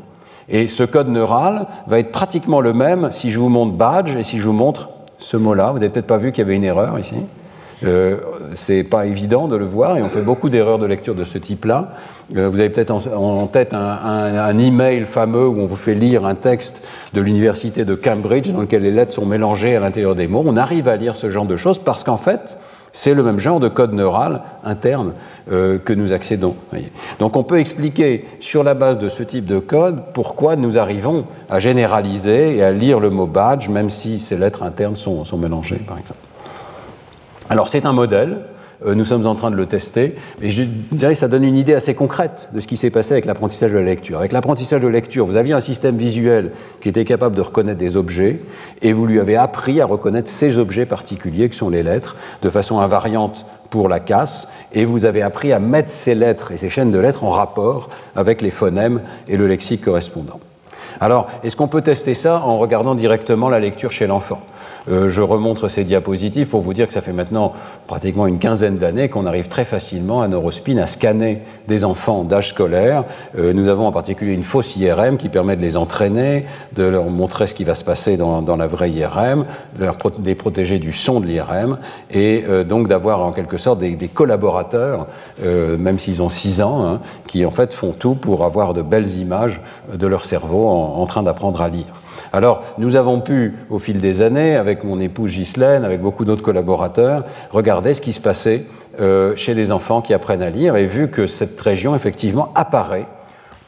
[0.50, 4.22] Et ce code neural va être pratiquement le même si je vous montre badge et
[4.22, 5.70] si je vous montre ce mot-là.
[5.70, 7.16] Vous n'avez peut-être pas vu qu'il y avait une erreur ici.
[7.84, 8.16] Euh,
[8.54, 11.36] c'est pas évident de le voir et on fait beaucoup d'erreurs de lecture de ce
[11.36, 11.90] type-là.
[12.34, 16.24] Euh, vous avez peut-être en, tête un, un, email fameux où on vous fait lire
[16.24, 20.26] un texte de l'université de Cambridge dans lequel les lettres sont mélangées à l'intérieur des
[20.26, 20.42] mots.
[20.46, 22.56] On arrive à lire ce genre de choses parce qu'en fait,
[22.92, 25.12] c'est le même genre de code neural interne
[25.52, 26.56] euh, que nous accédons.
[27.18, 31.26] Donc on peut expliquer sur la base de ce type de code pourquoi nous arrivons
[31.50, 35.76] à généraliser et à lire le mot badge même si ces lettres internes sont mélangées,
[35.86, 36.25] par exemple.
[37.48, 38.38] Alors c'est un modèle,
[38.84, 41.56] euh, nous sommes en train de le tester, et je dirais que ça donne une
[41.56, 44.18] idée assez concrète de ce qui s'est passé avec l'apprentissage de la lecture.
[44.18, 47.78] Avec l'apprentissage de la lecture, vous aviez un système visuel qui était capable de reconnaître
[47.78, 48.40] des objets,
[48.82, 52.48] et vous lui avez appris à reconnaître ces objets particuliers que sont les lettres, de
[52.48, 56.68] façon invariante pour la casse, et vous avez appris à mettre ces lettres et ces
[56.68, 60.40] chaînes de lettres en rapport avec les phonèmes et le lexique correspondant.
[61.00, 64.40] Alors, est-ce qu'on peut tester ça en regardant directement la lecture chez l'enfant?
[64.88, 67.52] Euh, je remontre ces diapositives pour vous dire que ça fait maintenant
[67.86, 72.50] pratiquement une quinzaine d'années qu'on arrive très facilement à Neurospin à scanner des enfants d'âge
[72.50, 73.04] scolaire.
[73.36, 76.44] Euh, nous avons en particulier une fausse IRM qui permet de les entraîner,
[76.74, 79.44] de leur montrer ce qui va se passer dans, la vraie IRM,
[79.78, 79.88] de
[80.24, 81.78] les protéger du son de l'IRM
[82.10, 85.08] et euh, donc d'avoir en quelque sorte des, collaborateurs,
[85.42, 89.18] même s'ils ont 6 ans, hein, qui en fait font tout pour avoir de belles
[89.18, 89.60] images
[89.92, 91.86] de leur cerveau en train d'apprendre à lire.
[92.32, 96.42] Alors, nous avons pu, au fil des années, avec mon épouse Ghislaine, avec beaucoup d'autres
[96.42, 98.64] collaborateurs, regarder ce qui se passait
[99.00, 103.06] euh, chez les enfants qui apprennent à lire et vu que cette région, effectivement, apparaît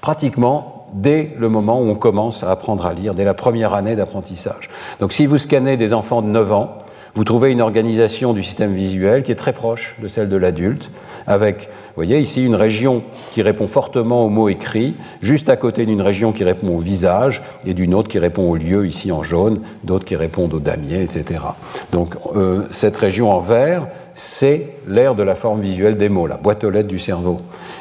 [0.01, 3.97] pratiquement dès le moment où on commence à apprendre à lire, dès la première année
[3.97, 4.71] d'apprentissage.
[5.01, 6.79] Donc, si vous scannez des enfants de 9 ans,
[7.19, 10.93] vous trouvez une organisation du système visuel qui est très proche de celle de l'adulte,
[11.27, 13.03] avec, vous voyez ici, une région
[13.33, 17.43] qui répond fortement aux mots écrits, juste à côté d'une région qui répond au visage,
[17.67, 21.03] et d'une autre qui répond au lieu, ici en jaune, d'autres qui répondent au damier,
[21.03, 21.41] etc.
[21.91, 26.37] Donc euh, cette région en vert, c'est l'aire de la forme visuelle des mots, la
[26.37, 27.39] boîte aux lettres du cerveau.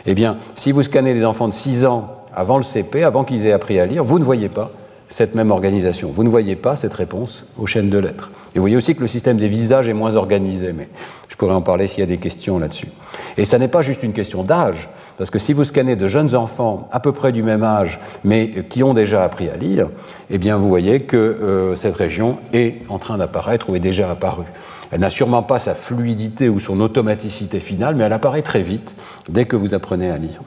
[0.08, 3.46] Eh bien, si vous scannez les enfants de 6 ans avant le CP, avant qu'ils
[3.46, 4.72] aient appris à lire, vous ne voyez pas
[5.10, 6.10] cette même organisation.
[6.12, 8.30] Vous ne voyez pas cette réponse aux chaînes de lettres.
[8.54, 10.90] Et vous voyez aussi que le système des visages est moins organisé, mais
[11.30, 12.90] je pourrais en parler s'il y a des questions là-dessus.
[13.38, 16.36] Et ça n'est pas juste une question d'âge, parce que si vous scannez de jeunes
[16.36, 19.90] enfants à peu près du même âge, mais qui ont déjà appris à lire,
[20.30, 24.12] eh bien vous voyez que euh, cette région est en train d'apparaître ou est déjà
[24.12, 24.46] apparue.
[24.92, 28.96] Elle n'a sûrement pas sa fluidité ou son automaticité finale, mais elle apparaît très vite
[29.30, 30.42] dès que vous apprenez à lire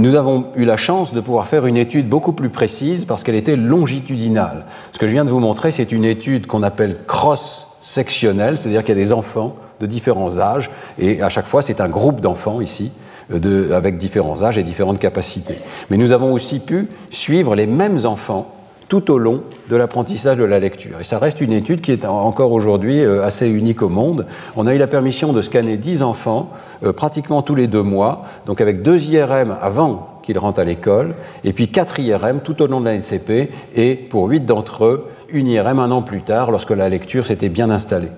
[0.00, 3.34] nous avons eu la chance de pouvoir faire une étude beaucoup plus précise parce qu'elle
[3.34, 4.64] était longitudinale.
[4.92, 8.96] Ce que je viens de vous montrer, c'est une étude qu'on appelle cross-sectionnelle, c'est-à-dire qu'il
[8.96, 12.60] y a des enfants de différents âges, et à chaque fois, c'est un groupe d'enfants
[12.60, 12.92] ici,
[13.30, 15.58] de, avec différents âges et différentes capacités.
[15.90, 18.52] Mais nous avons aussi pu suivre les mêmes enfants
[18.90, 21.00] tout au long de l'apprentissage de la lecture.
[21.00, 24.26] Et ça reste une étude qui est encore aujourd'hui euh, assez unique au monde.
[24.56, 26.50] On a eu la permission de scanner 10 enfants
[26.82, 31.14] euh, pratiquement tous les deux mois, donc avec deux IRM avant qu'ils rentrent à l'école,
[31.44, 35.06] et puis quatre IRM tout au long de la NCP, et pour huit d'entre eux,
[35.30, 38.10] une IRM un an plus tard, lorsque la lecture s'était bien installée.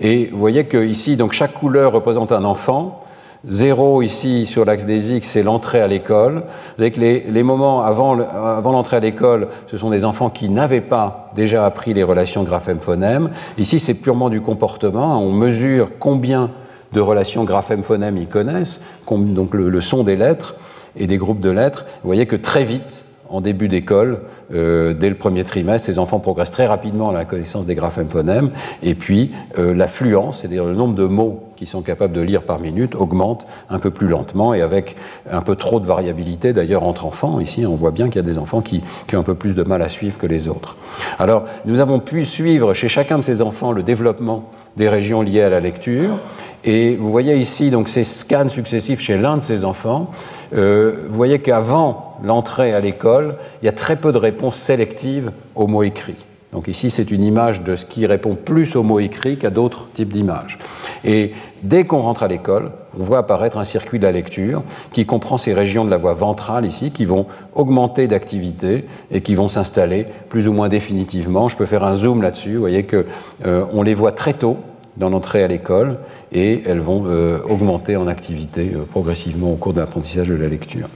[0.00, 3.02] Et vous voyez que ici, donc chaque couleur représente un enfant,
[3.48, 6.44] Zéro ici sur l'axe des X, c'est l'entrée à l'école.
[6.78, 10.80] Avec les, les moments avant, avant l'entrée à l'école, ce sont des enfants qui n'avaient
[10.80, 13.30] pas déjà appris les relations graphème-phonème.
[13.58, 15.18] Ici, c'est purement du comportement.
[15.18, 16.50] On mesure combien
[16.92, 20.54] de relations graphème-phonème ils connaissent, donc le, le son des lettres
[20.96, 21.84] et des groupes de lettres.
[22.02, 24.20] Vous voyez que très vite, en début d'école,
[24.54, 28.10] euh, dès le premier trimestre, ces enfants progressent très rapidement à la connaissance des graphèmes
[28.10, 28.50] phonèmes,
[28.82, 32.60] et puis euh, l'affluence, c'est-à-dire le nombre de mots qu'ils sont capables de lire par
[32.60, 34.96] minute, augmente un peu plus lentement et avec
[35.30, 37.40] un peu trop de variabilité d'ailleurs entre enfants.
[37.40, 39.54] Ici, on voit bien qu'il y a des enfants qui, qui, ont un peu plus
[39.54, 40.76] de mal à suivre que les autres.
[41.18, 45.42] Alors, nous avons pu suivre chez chacun de ces enfants le développement des régions liées
[45.42, 46.18] à la lecture,
[46.64, 50.10] Et vous voyez ici donc ces scans successifs chez l'un de ces enfants.
[50.54, 55.30] Euh, vous voyez qu'avant l'entrée à l'école, il y a très peu de réponses sélectives
[55.54, 56.24] aux mots écrits.
[56.52, 59.88] Donc ici, c'est une image de ce qui répond plus aux mots écrits qu'à d'autres
[59.94, 60.58] types d'images.
[61.02, 64.62] Et dès qu'on rentre à l'école, on voit apparaître un circuit de la lecture
[64.92, 69.34] qui comprend ces régions de la voie ventrale ici qui vont augmenter d'activité et qui
[69.34, 71.48] vont s'installer plus ou moins définitivement.
[71.48, 72.54] Je peux faire un zoom là-dessus.
[72.54, 73.04] Vous voyez qu'on
[73.46, 74.58] euh, les voit très tôt
[74.96, 75.98] dans l'entrée à l'école
[76.32, 80.48] et elles vont euh, augmenter en activité euh, progressivement au cours de l'apprentissage de la
[80.48, 80.88] lecture,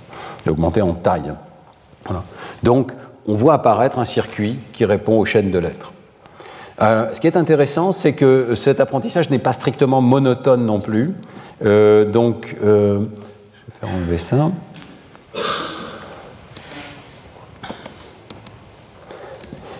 [0.46, 1.32] et augmenter en taille.
[2.62, 2.92] Donc,
[3.26, 5.92] on voit apparaître un circuit qui répond aux chaînes de lettres.
[6.80, 11.14] Euh, ce qui est intéressant, c'est que cet apprentissage n'est pas strictement monotone non plus.
[11.62, 14.50] donc, je vais faire enlever ça.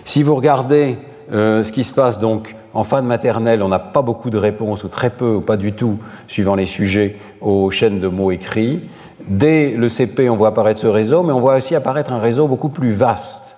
[0.03, 0.97] Si vous regardez
[1.31, 4.83] ce qui se passe donc en fin de maternelle, on n'a pas beaucoup de réponses,
[4.83, 8.81] ou très peu, ou pas du tout, suivant les sujets, aux chaînes de mots écrits.
[9.27, 12.47] Dès le CP, on voit apparaître ce réseau, mais on voit aussi apparaître un réseau
[12.47, 13.56] beaucoup plus vaste,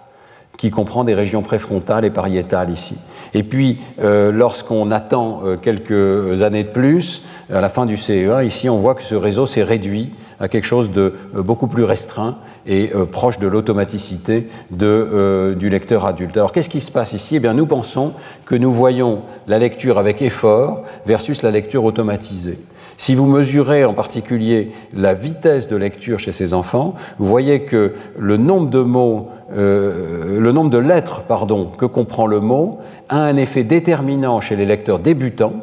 [0.60, 2.98] qui comprend des régions préfrontales et pariétales ici.
[3.34, 8.46] Et puis, euh, lorsqu'on attend euh, quelques années de plus, à la fin du CE1,
[8.46, 11.84] ici, on voit que ce réseau s'est réduit à quelque chose de euh, beaucoup plus
[11.84, 14.48] restreint et euh, proche de l'automaticité
[14.82, 16.38] euh, du lecteur adulte.
[16.38, 17.36] Alors qu'est-ce qui se passe ici?
[17.36, 18.14] Eh bien, nous pensons
[18.46, 22.60] que nous voyons la lecture avec effort versus la lecture automatisée.
[23.00, 27.94] Si vous mesurez en particulier la vitesse de lecture chez ces enfants, vous voyez que
[28.18, 33.38] le nombre de mots, le nombre de lettres, pardon, que comprend le mot, a un
[33.38, 35.54] effet déterminant chez les lecteurs débutants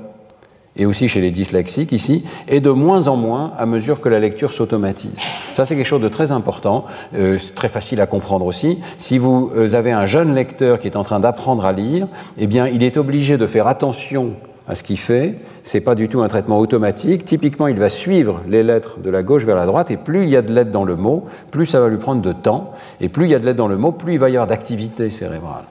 [0.76, 4.20] et aussi chez les dyslexiques ici, et de moins en moins à mesure que la
[4.20, 5.18] lecture s'automatise.
[5.54, 8.78] Ça, c'est quelque chose de très important, euh, très facile à comprendre aussi.
[8.98, 12.46] Si vous euh, avez un jeune lecteur qui est en train d'apprendre à lire, eh
[12.46, 14.32] bien, il est obligé de faire attention
[14.68, 15.36] à ce qu'il fait.
[15.62, 17.24] C'est pas du tout un traitement automatique.
[17.24, 20.28] Typiquement, il va suivre les lettres de la gauche vers la droite, et plus il
[20.30, 23.08] y a de lettres dans le mot, plus ça va lui prendre de temps, et
[23.08, 25.10] plus il y a de lettres dans le mot, plus il va y avoir d'activité
[25.10, 25.64] cérébrale.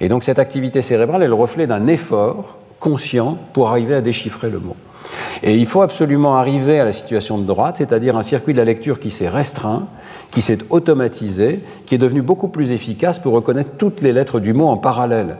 [0.00, 4.50] Et donc, cette activité cérébrale est le reflet d'un effort conscient pour arriver à déchiffrer
[4.50, 4.76] le mot.
[5.42, 8.64] Et il faut absolument arriver à la situation de droite, c'est-à-dire un circuit de la
[8.64, 9.88] lecture qui s'est restreint,
[10.30, 14.52] qui s'est automatisé, qui est devenu beaucoup plus efficace pour reconnaître toutes les lettres du
[14.52, 15.38] mot en parallèle.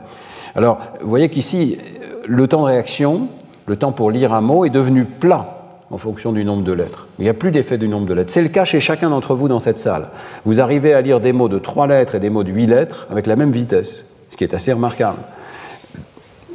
[0.55, 1.77] Alors, vous voyez qu'ici,
[2.25, 3.27] le temps de réaction,
[3.65, 5.59] le temps pour lire un mot est devenu plat
[5.91, 7.07] en fonction du nombre de lettres.
[7.19, 8.31] Il n'y a plus d'effet du nombre de lettres.
[8.31, 10.07] C'est le cas chez chacun d'entre vous dans cette salle.
[10.45, 13.07] Vous arrivez à lire des mots de trois lettres et des mots de huit lettres
[13.11, 15.19] avec la même vitesse, ce qui est assez remarquable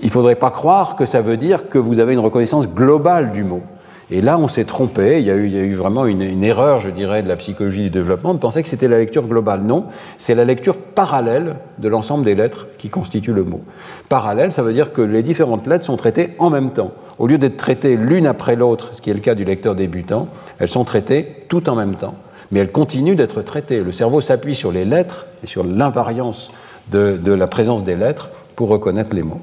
[0.01, 3.33] il ne faudrait pas croire que ça veut dire que vous avez une reconnaissance globale
[3.33, 3.63] du mot.
[4.11, 5.21] Et là, on s'est trompé.
[5.21, 8.39] Il y, a eu, vraiment une, erreur, je dirais, de la psychologie du développement de
[8.39, 9.61] penser que c'était la lecture globale.
[9.63, 9.85] Non,
[10.17, 13.61] c'est la lecture parallèle de l'ensemble des lettres qui constituent le mot.
[14.09, 16.93] Parallèle, ça veut dire que les différentes lettres sont traitées en même temps.
[17.19, 20.29] Au lieu d'être traitées l'une après l'autre, ce qui est le cas du lecteur débutant,
[20.59, 22.15] elles sont traitées tout en même temps.
[22.51, 23.83] Mais elles continuent d'être traitées.
[23.83, 26.51] Le cerveau s'appuie sur les lettres et sur l'invariance
[26.91, 29.43] de la présence des lettres pour reconnaître les mots.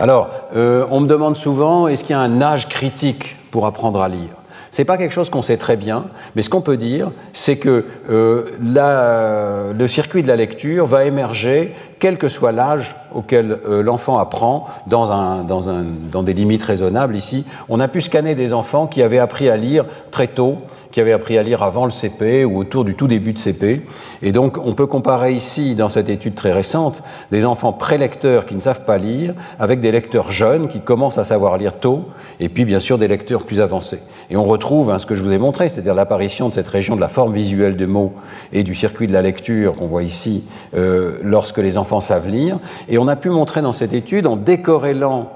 [0.00, 4.02] Alors, euh, on me demande souvent, est-ce qu'il y a un âge critique pour apprendre
[4.02, 4.30] à lire?
[4.72, 7.58] Ce n'est pas quelque chose qu'on sait très bien, mais ce qu'on peut dire, c'est
[7.58, 13.82] que euh, le circuit de la lecture va émerger quel que soit l'âge auquel euh,
[13.82, 17.46] l'enfant apprend, dans, des limites raisonnables ici.
[17.70, 20.58] On a pu scanner des enfants qui avaient appris à lire très tôt,
[20.94, 23.84] qui avaient appris à lire avant le CP ou autour du tout début de CP.
[24.22, 28.54] Et donc, on peut comparer ici, dans cette étude très récente, des enfants prélecteurs qui
[28.54, 32.04] ne savent pas lire avec des lecteurs jeunes qui commencent à savoir lire tôt,
[32.38, 34.02] et puis bien sûr des lecteurs plus avancés.
[34.30, 36.94] Et on retrouve hein, ce que je vous ai montré, c'est-à-dire l'apparition de cette région
[36.94, 38.12] de la forme visuelle de mots
[38.52, 40.44] et du circuit de la lecture qu'on voit ici
[40.76, 41.93] euh, lorsque les enfants
[42.26, 42.58] lire.
[42.88, 45.30] Et on a pu montrer dans cette étude, en décorrélant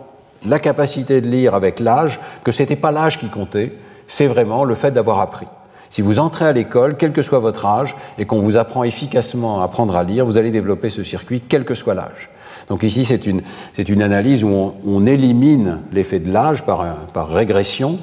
[0.47, 3.73] la capacité de lire avec l'âge, que ce n'était pas l'âge qui comptait,
[4.07, 5.47] c'est vraiment le fait d'avoir appris.
[5.91, 9.61] Si vous entrez à l'école, quel que soit votre âge, et qu'on vous apprend efficacement
[9.61, 12.31] à apprendre à lire, vous allez développer ce circuit, quel que soit l'âge.
[12.69, 13.43] Donc ici, c'est une,
[13.79, 17.99] une, analyse où on, élimine l'effet de l'âge par, par régression,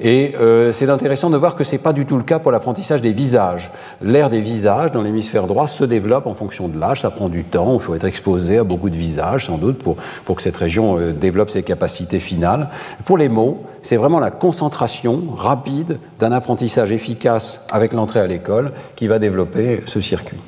[0.00, 2.52] et euh, c'est intéressant de voir que ce n'est pas du tout le cas pour
[2.52, 3.72] l'apprentissage des visages.
[4.00, 7.44] L'air des visages dans l'hémisphère droit se développe en fonction de l'âge, ça prend du
[7.44, 10.56] temps, il faut être exposé à beaucoup de visages sans doute pour, pour que cette
[10.56, 12.68] région euh, développe ses capacités finales.
[13.04, 18.72] Pour les mots, c'est vraiment la concentration rapide d'un apprentissage efficace avec l'entrée à l'école
[18.96, 20.38] qui va développer ce circuit.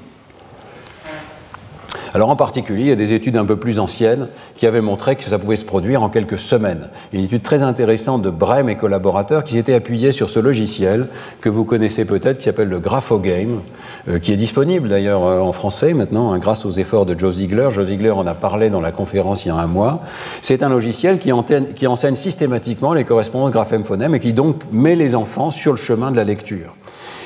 [2.12, 5.14] Alors en particulier, il y a des études un peu plus anciennes qui avaient montré
[5.14, 6.88] que ça pouvait se produire en quelques semaines.
[7.12, 11.06] Une étude très intéressante de Brem et collaborateurs qui s'était appuyée sur ce logiciel
[11.40, 13.60] que vous connaissez peut-être, qui s'appelle le Graphogame,
[14.08, 17.36] euh, qui est disponible d'ailleurs euh, en français maintenant, hein, grâce aux efforts de Joe
[17.36, 17.68] Ziegler.
[17.70, 20.02] Joe Ziegler en a parlé dans la conférence il y a un mois.
[20.42, 25.52] C'est un logiciel qui, enseigne systématiquement les correspondances graphème-phonème et qui donc met les enfants
[25.52, 26.74] sur le chemin de la lecture.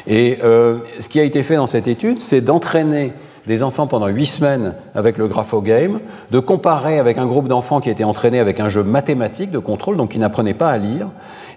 [0.07, 3.13] Et euh, ce qui a été fait dans cette étude, c'est d'entraîner
[3.47, 7.91] des enfants pendant huit semaines avec le graphogame, de comparer avec un groupe d'enfants qui
[7.91, 11.09] était entraîné avec un jeu mathématique de contrôle, donc qui n'apprenaient pas à lire,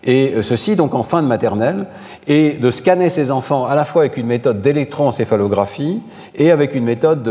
[0.04, 1.88] et euh, ceci donc en fin de maternelle,
[2.28, 6.02] et de scanner ces enfants à la fois avec une méthode d'électroencéphalographie
[6.36, 7.24] et avec une méthode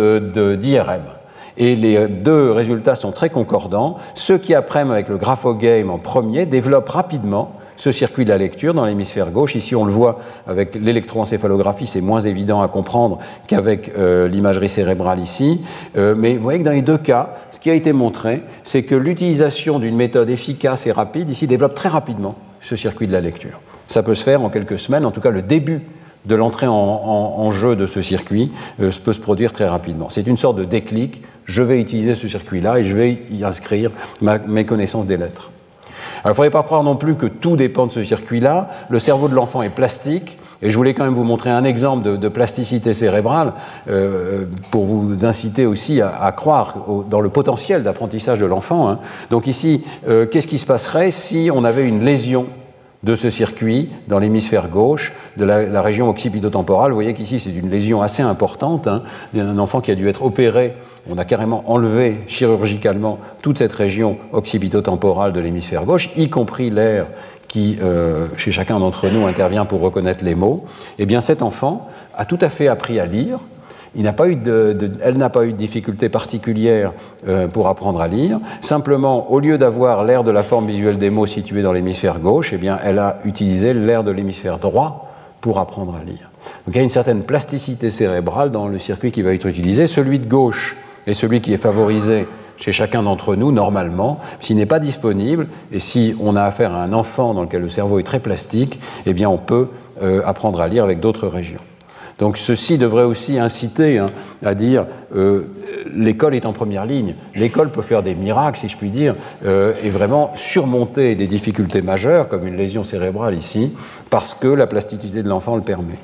[0.59, 1.03] d'IRM.
[1.59, 3.97] Et les deux résultats sont très concordants.
[4.15, 8.75] Ceux qui apprennent avec le graphogame en premier développent rapidement ce circuit de la lecture
[8.75, 9.55] dans l'hémisphère gauche.
[9.55, 15.21] Ici, on le voit avec l'électroencéphalographie, c'est moins évident à comprendre qu'avec euh, l'imagerie cérébrale
[15.21, 15.61] ici.
[15.97, 18.83] Euh, mais vous voyez que dans les deux cas, ce qui a été montré, c'est
[18.83, 23.21] que l'utilisation d'une méthode efficace et rapide ici développe très rapidement ce circuit de la
[23.21, 23.61] lecture.
[23.89, 25.83] Ça peut se faire en quelques semaines, en tout cas le début
[26.25, 28.51] de l'entrée en, jeu de ce circuit
[28.81, 30.11] euh, peut se produire très rapidement.
[30.11, 33.93] C'est une sorte de déclic, je vais utiliser ce circuit-là et je vais y inscrire
[34.21, 35.53] mes connaissances des lettres.
[36.27, 38.69] Il ne faudrait pas croire non plus que tout dépend de ce circuit-là.
[38.89, 40.39] Le cerveau de l'enfant est plastique.
[40.61, 43.53] Et je voulais quand même vous montrer un exemple de, plasticité cérébrale
[43.89, 48.89] euh, pour vous inciter aussi à, croire dans le potentiel d'apprentissage de l'enfant.
[48.89, 48.99] Hein.
[49.31, 52.47] Donc ici, euh, qu'est-ce qui se passerait si on avait une lésion
[53.03, 56.91] de ce circuit dans l'hémisphère gauche de la, région occipitotemporale?
[56.91, 58.89] Vous voyez qu'ici, c'est une lésion assez importante.
[58.89, 59.03] Hein,
[59.37, 60.75] un enfant qui a dû être opéré.
[61.11, 67.07] On a carrément enlevé chirurgicalement toute cette région occipitotemporale de l'hémisphère gauche, y compris l'air
[67.49, 70.65] qui, euh, chez chacun d'entre nous, intervient pour reconnaître les mots.
[70.99, 73.39] Eh bien, cet enfant a tout à fait appris à lire,
[73.97, 74.01] eu
[75.03, 76.93] elle n'a pas eu de difficulté particulière
[77.29, 78.41] euh, pour apprendre à lire.
[78.61, 82.53] Simplement, au lieu d'avoir l'air de la forme visuelle des mots située dans l'hémisphère gauche,
[82.53, 85.09] eh bien, elle a utilisé l'air de l'hémisphère droit
[85.41, 86.31] pour apprendre à lire.
[86.67, 89.87] Donc il y a une certaine plasticité cérébrale dans le circuit qui va être utilisé.
[89.87, 90.77] Celui de gauche
[91.07, 92.27] est celui qui est favorisé
[92.59, 96.83] chez chacun d'entre nous, normalement, s'il n'est pas disponible, et si on a affaire à
[96.83, 99.69] un enfant dans lequel le cerveau est très plastique, eh bien on peut
[100.03, 101.61] euh, apprendre à lire avec d'autres régions.
[102.19, 104.07] Donc ceci devrait aussi inciter hein,
[104.43, 105.45] à dire euh,
[105.95, 107.15] l'école est en première ligne.
[107.35, 111.83] L'école peut faire des miracles, si je puis dire, euh, et vraiment surmonter des difficultés
[111.83, 113.73] majeures, comme une lésion cérébrale ici,
[114.09, 115.99] parce que la plasticité de l'enfant le permet.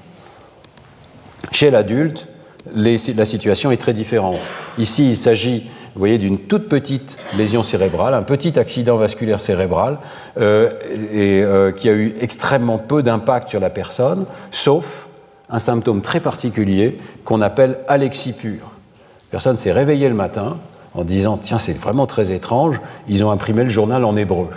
[1.50, 2.28] Chez l'adulte,
[2.74, 4.38] la situation est très différente.
[4.78, 9.98] Ici, il s'agit vous voyez, d'une toute petite lésion cérébrale, un petit accident vasculaire cérebral,
[10.40, 10.70] euh,
[11.12, 15.06] et, qui a eu extrêmement peu d'impact sur la personne, sauf
[15.50, 18.70] un symptôme très particulier qu'on appelle alexie pure.
[19.30, 20.56] Personne s'est réveillé le matin
[20.94, 24.48] en disant Tiens, c'est vraiment très étrange, ils ont imprimé le journal en hébreu.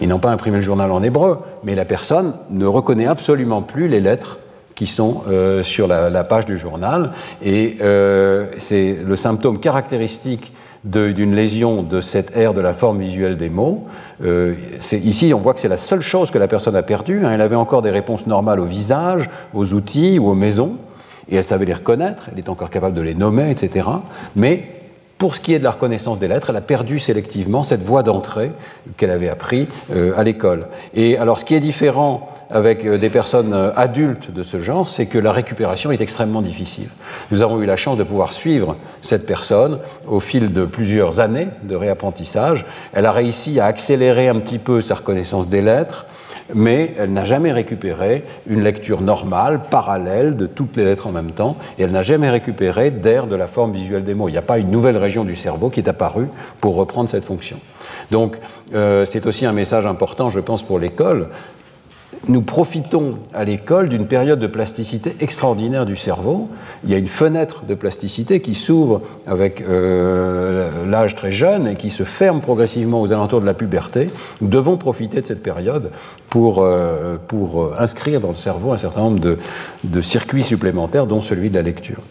[0.00, 3.88] Ils n'ont pas imprimé le journal en hébreu, mais la personne ne reconnaît absolument plus
[3.88, 4.38] les lettres
[4.76, 7.10] qui sont euh, sur la, page du journal.
[7.42, 10.52] Et euh, c'est le symptôme caractéristique
[10.84, 13.86] d'une lésion de cette aire de la forme visuelle des mots.
[14.22, 14.54] Euh,
[14.92, 17.24] ici, on voit que c'est la seule chose que la personne a perdue.
[17.24, 17.32] Hein.
[17.32, 20.76] Elle avait encore des réponses normales au visage, aux outils ou aux maisons,
[21.28, 23.88] et elle savait les reconnaître, elle est encore capable de les nommer, etc.
[24.36, 24.75] Mais
[25.18, 28.02] pour ce qui est de la reconnaissance des lettres, elle a perdu sélectivement cette voie
[28.02, 28.52] d'entrée
[28.98, 30.66] qu'elle avait appris euh, à l'école.
[30.94, 34.90] Et alors, ce qui est différent avec euh, des personnes euh, adultes de ce genre,
[34.90, 36.88] c'est que la récupération est extrêmement difficile.
[37.30, 41.48] Nous avons eu la chance de pouvoir suivre cette personne au fil de plusieurs années
[41.62, 42.66] de réapprentissage.
[42.92, 46.04] Elle a réussi à accélérer un petit peu sa reconnaissance des lettres
[46.54, 51.32] mais elle n'a jamais récupéré une lecture normale, parallèle de toutes les lettres en même
[51.32, 54.28] temps, et elle n'a jamais récupéré d'air de la forme visuelle des mots.
[54.28, 56.28] Il n'y a pas une nouvelle région du cerveau qui est apparue
[56.60, 57.58] pour reprendre cette fonction.
[58.10, 58.36] Donc
[58.74, 61.28] euh, c'est aussi un message important, je pense, pour l'école
[62.28, 66.48] nous profitons à l'école d'une période de plasticité extraordinaire du cerveau.
[66.84, 71.74] Il y a une fenêtre de plasticité qui s'ouvre avec euh, l'âge très jeune et
[71.74, 74.10] qui se ferme progressivement aux alentours de la puberté.
[74.40, 75.90] Nous devons profiter de cette période
[76.28, 79.20] pour, euh, pour inscrire dans le cerveau un certain nombre
[79.84, 82.02] de circuits supplémentaires, dont celui de la lecture.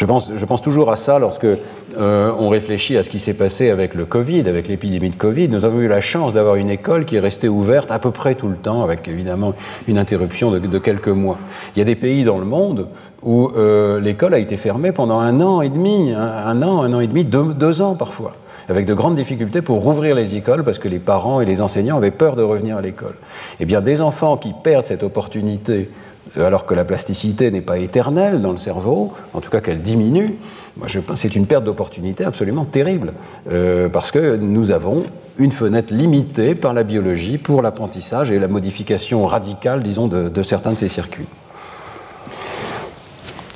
[0.00, 3.94] Je pense, toujours à ça lorsque euh, on réfléchit à ce qui s'est passé avec
[3.94, 5.48] le Covid, avec l'épidémie de Covid.
[5.48, 8.34] Nous avons eu la chance d'avoir une école qui est restée ouverte à peu près
[8.34, 9.52] tout le temps, avec évidemment
[9.88, 11.36] une interruption de, quelques mois.
[11.76, 12.88] Il y a des pays dans le monde
[13.22, 17.00] où euh, l'école a été fermée pendant un an et demi, un, an, un an
[17.00, 18.32] et demi, deux ans parfois
[18.70, 21.96] avec de grandes difficultés pour rouvrir les écoles parce que les parents et les enseignants
[21.96, 23.16] avaient peur de revenir à l'école.
[23.58, 25.90] Eh bien, des enfants qui perdent cette opportunité
[26.36, 30.36] alors que la plasticité n'est pas éternelle dans le cerveau, en tout cas qu'elle diminue,
[30.76, 33.12] moi je pense c'est une perte d'opportunité absolument terrible,
[33.50, 35.04] euh, parce que nous avons
[35.38, 40.72] une fenêtre limitée par la biologie pour l'apprentissage et la modification radicale, disons, de certains
[40.72, 41.26] de ces circuits.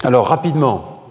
[0.03, 1.03] Alors rapidement,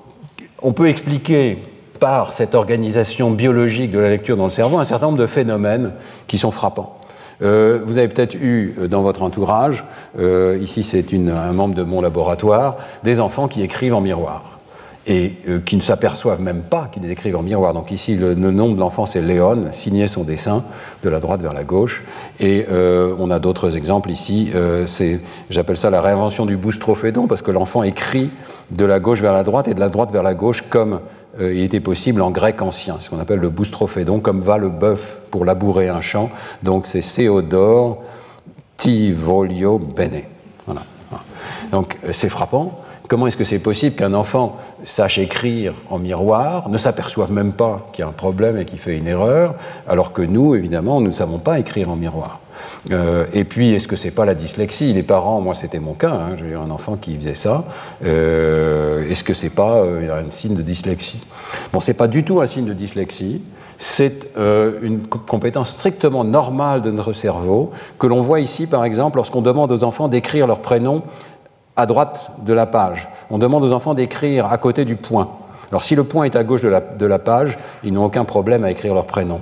[0.62, 1.60] on peut expliquer
[2.00, 5.94] par cette organisation biologique de la lecture dans le cerveau un certain nombre de phénomènes
[6.28, 7.00] qui sont frappants.
[7.44, 9.86] Euh, vous avez peut-être eu euh, dans votre entourage,
[10.18, 14.60] euh, ici c'est un membre de mon laboratoire, des enfants qui écrivent en miroir
[15.06, 15.34] et
[15.66, 17.74] qui ne s'aperçoivent même pas qu'ils écrivent en miroir.
[17.74, 20.64] Donc ici, le, nom de l'enfant, c'est Léon, signé son dessin
[21.04, 22.06] de la droite vers la gauche.
[22.40, 22.66] Et
[23.20, 24.50] on a d'autres exemples ici.
[25.50, 28.32] J'appelle ça la réinvention du boustrophédon, parce que l'enfant écrit
[28.72, 31.02] de la gauche vers la droite et de la droite vers la gauche comme
[31.40, 35.20] il était possible en grec ancien, ce qu'on appelle le boustrophédon, comme va le bœuf
[35.32, 36.30] pour labourer un champ.
[36.62, 38.04] Donc c'est Théodore
[38.78, 40.24] Tivolio Bene.
[40.66, 40.82] Voilà.
[41.72, 42.80] Donc euh, c'est frappant.
[43.08, 47.86] Comment est-ce que c'est possible qu'un enfant sache écrire en miroir, ne s'aperçoive même pas
[47.92, 49.56] qu'il y a un problème et qu'il fait une erreur,
[49.88, 52.40] alors que nous, évidemment, nous ne savons pas écrire en miroir?
[52.92, 54.94] Euh, et puis, est-ce que c'est pas la dyslexie?
[54.94, 57.64] Les parents, moi c'était mon cas, hein, j'ai eu un enfant qui faisait ça.
[58.04, 61.22] Euh, est-ce que c'est pas euh, un signe de dyslexie?
[61.72, 63.42] Bon, c'est pas du tout un signe de dyslexie.
[63.80, 69.42] C'est une compétence strictement normale de notre cerveau que l'on voit ici, par exemple, lorsqu'on
[69.42, 71.02] demande aux enfants d'écrire leur prénom
[71.76, 73.10] à droite de la page.
[73.30, 75.28] On demande aux enfants d'écrire à côté du point.
[75.72, 78.26] Alors si le point est à gauche de la, de la page, ils n'ont aucun
[78.26, 79.42] problème à écrire leur prénom.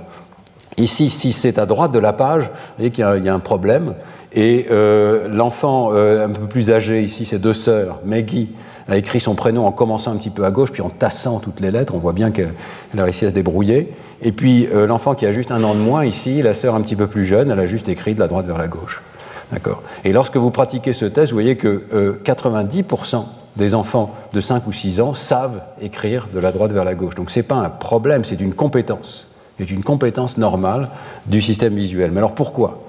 [0.78, 3.94] Ici, si c'est à droite de la page, vous voyez qu'il y, a un problème.
[4.32, 8.50] Et euh, l'enfant euh, un peu plus âgé, ici, ses deux sœurs, Maggie,
[8.88, 11.60] a écrit son prénom en commençant un petit peu à gauche, puis en tassant toutes
[11.60, 11.94] les lettres.
[11.94, 12.50] On voit bien qu'elle
[12.96, 13.92] a réussi à se débrouiller.
[14.22, 16.80] Et puis euh, l'enfant qui a juste un an de moins, ici, la sœur un
[16.80, 19.02] petit peu plus jeune, elle a juste écrit de la droite vers la gauche.
[19.52, 23.24] D'accord Et lorsque vous pratiquez ce test, vous voyez que 90%
[23.56, 27.14] des enfants de 5 ou 6 ans savent écrire de la droite vers la gauche.
[27.14, 29.26] Donc ce n'est pas un problème, c'est une compétence
[29.60, 30.88] est une compétence normale
[31.26, 32.10] du système visuel.
[32.10, 32.82] Mais alors pourquoi?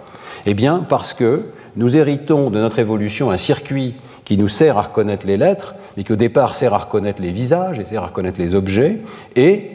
[0.45, 1.45] Eh bien parce que
[1.76, 3.95] nous héritons de notre évolution un circuit
[4.26, 7.32] qui nous sert à reconnaître les lettres, mais qui au départ sert à reconnaître les
[7.32, 8.99] visages et sert à reconnaître les objets,
[9.36, 9.72] et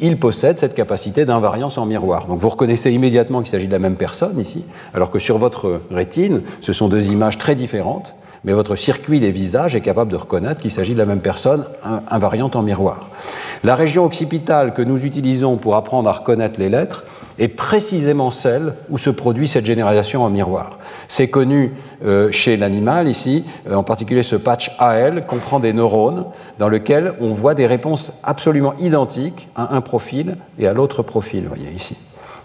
[0.00, 2.26] il possède cette capacité d'invariance en miroir.
[2.26, 4.64] Donc vous reconnaissez immédiatement qu'il s'agit de la même personne ici,
[4.94, 8.14] alors que sur votre rétine, ce sont deux images très différentes,
[8.44, 11.64] mais votre circuit des visages est capable de reconnaître qu'il s'agit de la même personne
[12.10, 13.08] invariante en miroir.
[13.64, 17.04] La région occipitale que nous utilisons pour apprendre à reconnaître les lettres
[17.38, 20.78] est précisément celle où se produit cette généralisation en miroir.
[21.08, 21.72] C'est connu
[22.04, 26.26] euh, chez l'animal ici, euh, en particulier ce patch AL comprend des neurones
[26.58, 31.42] dans lequel on voit des réponses absolument identiques à un profil et à l'autre profil,
[31.42, 31.96] vous voyez ici,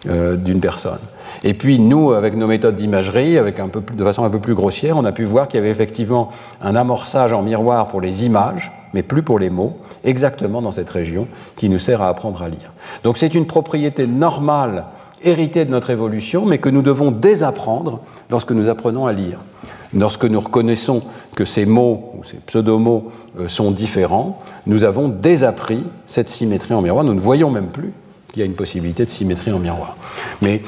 [0.07, 0.99] euh, d'une personne.
[1.43, 4.53] Et puis nous, avec nos méthodes d'imagerie, avec un peu de façon un peu plus
[4.53, 6.29] grossière, on a pu voir qu'il y avait effectivement
[6.61, 10.89] un amorçage en miroir pour les images, mais plus pour les mots, exactement dans cette
[10.89, 12.73] région qui nous sert à apprendre à lire.
[13.03, 14.85] Donc c'est une propriété normale
[15.23, 19.39] héritée de notre évolution, mais que nous devons désapprendre lorsque nous apprenons à lire.
[19.95, 21.01] Lorsque nous reconnaissons
[21.35, 26.81] que ces mots ou ces pseudomots euh, sont différents, nous avons désappris cette symétrie en
[26.81, 27.03] miroir.
[27.03, 27.93] Nous ne voyons même plus
[28.33, 29.95] qu'il y a une possibilité de symétrie en miroir.
[30.41, 30.63] Mais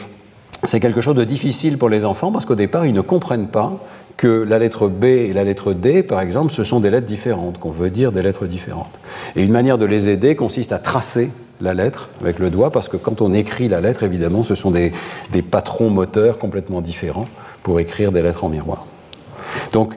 [0.64, 3.80] c'est quelque chose de difficile pour les enfants parce qu'au départ, ils ne comprennent pas
[4.18, 7.60] que la lettre B et la lettre D, par exemple, ce sont des lettres différentes,
[7.60, 8.92] qu'on veut dire des lettres différentes.
[9.36, 12.88] Et une manière de les aider consiste à tracer la lettre avec le doigt, parce
[12.88, 14.94] que quand on écrit la lettre, évidemment, ce sont des,
[15.32, 17.28] des patrons moteurs complètement différents
[17.64, 18.86] pour écrire des lettres en miroir.
[19.74, 19.96] Donc,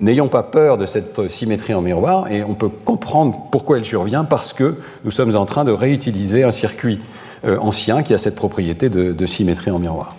[0.00, 4.24] N'ayons pas peur de cette symétrie en miroir et on peut comprendre pourquoi elle survient
[4.24, 7.00] parce que nous sommes en train de réutiliser un circuit
[7.44, 10.14] euh, ancien qui a cette propriété de, symétrie en miroir.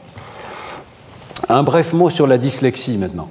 [1.48, 3.30] Un bref mot sur la dyslexie maintenant.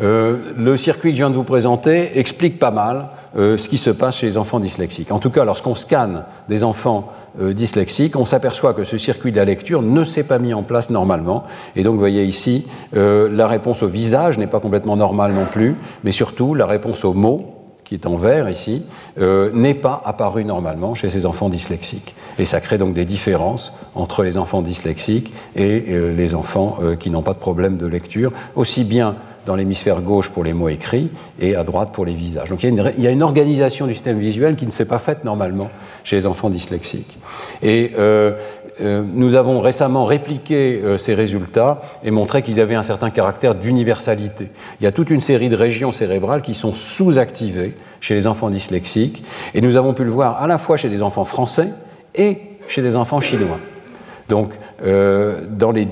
[0.00, 3.78] Euh, le circuit que je viens de vous présenter explique pas mal euh, ce qui
[3.78, 5.12] se passe chez les enfants dyslexiques.
[5.12, 9.46] En tout cas, lorsqu'on scanne des enfants dyslexiques, on s'aperçoit que ce circuit de la
[9.46, 11.44] lecture ne s'est pas mis en place normalement.
[11.76, 15.74] Et donc, vous voyez ici, la réponse au visage n'est pas complètement normale non plus,
[16.04, 17.62] mais surtout la réponse aux mots
[17.92, 18.82] qui est en vert ici,
[19.20, 22.14] euh, n'est pas apparu normalement chez ces enfants dyslexiques.
[22.38, 26.96] Et ça crée donc des différences entre les enfants dyslexiques et euh, les enfants euh,
[26.96, 29.16] qui n'ont pas de problème de lecture, aussi bien
[29.46, 32.48] dans l'hémisphère gauche pour les mots écrits et à droite pour les visages.
[32.48, 35.70] Donc il y, a une, organisation du système visuel qui ne s'est pas faite normalement
[36.04, 37.18] chez les enfants dyslexiques.
[37.62, 38.32] Et euh,
[38.80, 44.48] nous avons récemment répliqué euh, ces résultats et montré qu'ils avaient un certain caractère d'universalité.
[44.80, 48.50] Il y a toute une série de régions cérébrales qui sont sous-activées chez les enfants
[48.50, 49.24] dyslexiques
[49.54, 51.68] et nous avons pu le voir à la fois chez des enfants français
[52.14, 52.38] et
[52.68, 53.58] chez des enfants chinois.
[54.28, 54.52] Donc,
[54.84, 55.86] euh, dans les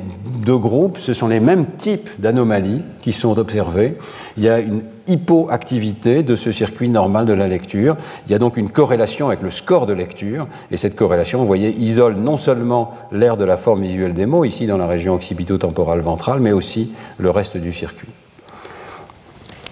[0.45, 3.99] deux groupes, ce sont les mêmes types d'anomalies qui sont observées.
[4.37, 7.97] Il y a une hypoactivité de ce circuit normal de la lecture.
[8.27, 10.47] Il y a donc une corrélation avec le score de lecture.
[10.71, 14.45] Et cette corrélation, vous voyez, isole non seulement l'aire de la forme visuelle des mots,
[14.45, 18.09] ici dans la région occipito-temporale ventrale, mais aussi le reste du circuit.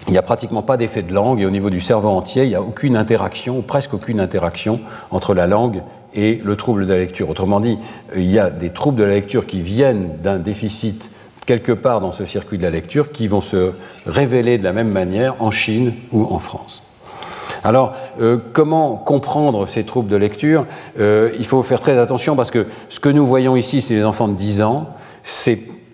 [0.07, 2.49] Il n'y a pratiquement pas d'effet de langue et au niveau du cerveau entier, il
[2.49, 4.79] n'y a aucune interaction, presque aucune interaction
[5.11, 5.83] entre la langue
[6.13, 7.29] et le trouble de la lecture.
[7.29, 7.77] Autrement dit,
[8.15, 11.11] il y a des troubles de la lecture qui viennent d'un déficit
[11.45, 13.71] quelque part dans ce circuit de la lecture qui vont se
[14.05, 16.83] révéler de la même manière en Chine ou en France.
[17.63, 20.65] Alors, euh, comment comprendre ces troubles de lecture?
[20.99, 24.05] Euh, Il faut faire très attention parce que ce que nous voyons ici, c'est les
[24.05, 24.89] enfants de 10 ans.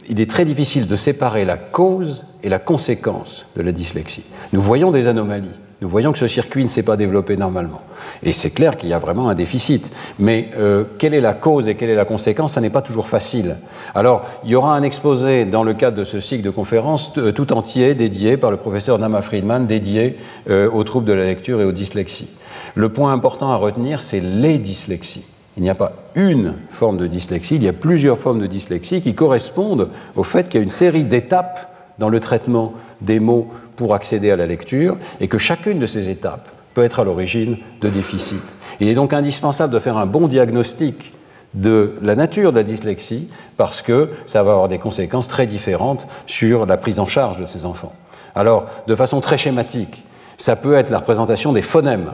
[0.10, 4.24] il est très difficile de séparer la cause et la conséquence de la dyslexie.
[4.54, 5.50] Nous voyons des anomalies.
[5.82, 7.82] Nous voyons que ce circuit ne s'est pas développé normalement.
[8.24, 9.92] Et c'est clair qu'il y a vraiment un déficit.
[10.20, 13.08] Mais euh, quelle est la cause et quelle est la conséquence Ça n'est pas toujours
[13.08, 13.58] facile.
[13.94, 17.34] Alors, il y aura un exposé dans le cadre de ce cycle de conférences euh,
[17.34, 20.18] tout entier dédié par le professeur Nama Friedman, dédié
[20.50, 22.30] euh, aux troubles de la lecture et aux dyslexies.
[22.76, 25.26] Le point important à retenir, c'est les dyslexies.
[25.58, 29.02] Il n'y a pas une forme de dyslexie, il y a plusieurs formes de dyslexie
[29.02, 33.52] qui correspondent au fait qu'il y a une série d'étapes dans le traitement des mots
[33.76, 37.58] pour accéder à la lecture et que chacune de ces étapes peut être à l'origine
[37.82, 38.36] de déficits.
[38.80, 41.14] Il est donc indispensable de faire un bon diagnostic
[41.54, 46.06] de la nature de la dyslexie parce que ça va avoir des conséquences très différentes
[46.26, 47.94] sur la prise en charge de ces enfants.
[48.36, 50.04] Alors, de façon très schématique,
[50.38, 52.12] ça peut être la représentation des phonèmes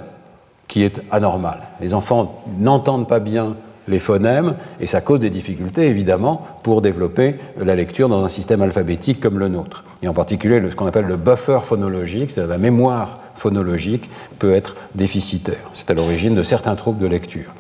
[0.68, 1.62] qui est anormale.
[1.82, 3.56] Les enfants n'entendent pas bien
[3.88, 8.62] les phonèmes, et ça cause des difficultés évidemment pour développer la lecture dans un système
[8.62, 9.84] alphabétique comme le nôtre.
[10.02, 14.10] Et en particulier, ce qu'on appelle le buffer phonologique, c'est-à-dire la mémoire phonologique,
[14.40, 15.70] peut être déficitaire.
[15.74, 17.54] C'est à l'origine de certains troubles de lecture.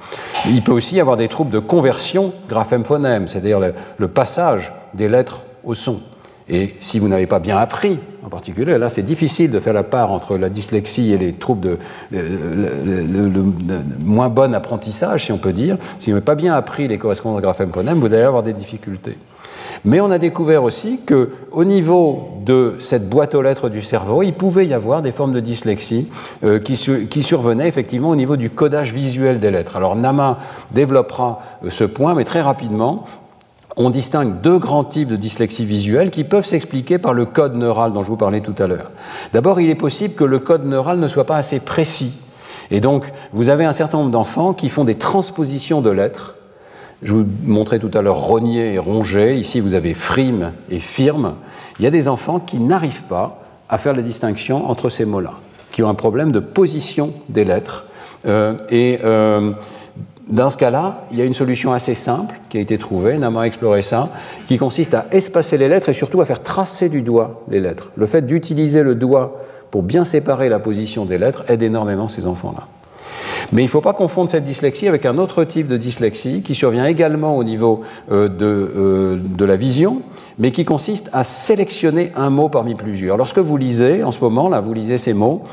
[0.47, 3.59] Il peut aussi y avoir des troubles de conversion graphème-phonème, c'est-à-dire
[3.97, 6.01] le passage des lettres au son.
[6.53, 9.83] Et si vous n'avez pas bien appris, en particulier, là c'est difficile de faire la
[9.83, 11.77] part entre la dyslexie et les troubles de
[12.11, 13.43] le,
[13.99, 15.77] moins bon apprentissage, si on peut dire.
[15.99, 19.17] Si vous n'avez pas bien appris les correspondances graphème-phonème, vous allez avoir des difficultés.
[19.85, 24.33] Mais on a découvert aussi qu'au niveau de cette boîte aux lettres du cerveau, il
[24.33, 26.07] pouvait y avoir des formes de dyslexie
[26.43, 26.75] euh, qui,
[27.07, 29.77] qui, survenaient effectivement au niveau du codage visuel des lettres.
[29.77, 30.37] Alors Nama
[30.71, 33.05] développera euh, ce point, mais très rapidement,
[33.77, 37.93] on distingue deux grands types de dyslexie visuelle qui peuvent s'expliquer par le code neural
[37.93, 38.91] dont je vous parlais tout à l'heure.
[39.33, 42.13] D'abord, il est possible que le code neural ne soit pas assez précis.
[42.69, 46.35] Et donc, vous avez un certain nombre d'enfants qui font des transpositions de lettres.
[47.03, 49.35] Je vous montrais tout à l'heure rogner et ronger.
[49.35, 51.35] Ici, vous avez frime et firme.
[51.79, 55.33] Il y a des enfants qui n'arrivent pas à faire la distinction entre ces mots-là,
[55.71, 57.85] qui ont un problème de position des lettres.
[58.25, 59.53] Euh, et euh,
[60.31, 63.41] dans ce cas-là, il y a une solution assez simple qui a été trouvée, Nama
[63.41, 64.09] a exploré ça,
[64.47, 67.91] qui consiste à espacer les lettres et surtout à faire tracer du doigt les lettres.
[67.95, 72.27] Le fait d'utiliser le doigt pour bien séparer la position des lettres aide énormément ces
[72.27, 72.67] enfants-là.
[73.51, 76.55] Mais il ne faut pas confondre cette dyslexie avec un autre type de dyslexie qui
[76.55, 80.01] survient également au niveau euh, de, euh, de, la vision,
[80.39, 83.17] mais qui consiste à sélectionner un mot parmi plusieurs.
[83.17, 85.43] Lorsque vous lisez, en ce moment, là, vous lisez ces mots,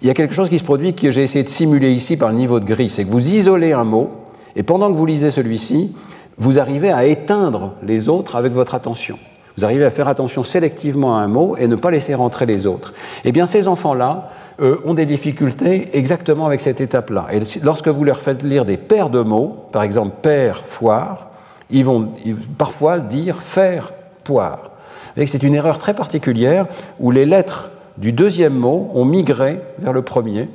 [0.00, 2.30] il y a quelque chose qui se produit que j'ai essayé de simuler ici par
[2.30, 4.10] le niveau de gris, c'est que vous isolez un mot,
[4.56, 5.94] et pendant que vous lisez celui-ci,
[6.38, 9.18] vous arrivez à éteindre les autres avec votre attention.
[9.56, 12.66] Vous arrivez à faire attention sélectivement à un mot et ne pas laisser rentrer les
[12.66, 12.94] autres.
[13.24, 14.30] Eh bien, ces enfants-là
[14.60, 17.26] euh, ont des difficultés exactement avec cette étape-là.
[17.32, 21.28] Et lorsque vous leur faites lire des paires de mots, par exemple père, foire,
[21.70, 22.12] ils vont
[22.58, 23.92] parfois dire faire,
[24.24, 24.70] poire.
[25.16, 26.66] C'est une erreur très particulière
[27.00, 30.48] où les lettres du deuxième mot ont migré vers le premier,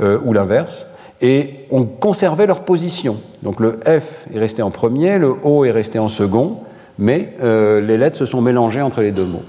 [0.00, 0.86] euh, ou l'inverse,
[1.20, 3.16] et ont conservé leur position.
[3.42, 6.58] Donc le F est resté en premier, le O est resté en second,
[6.98, 9.42] mais euh, les lettres se sont mélangées entre les deux mots.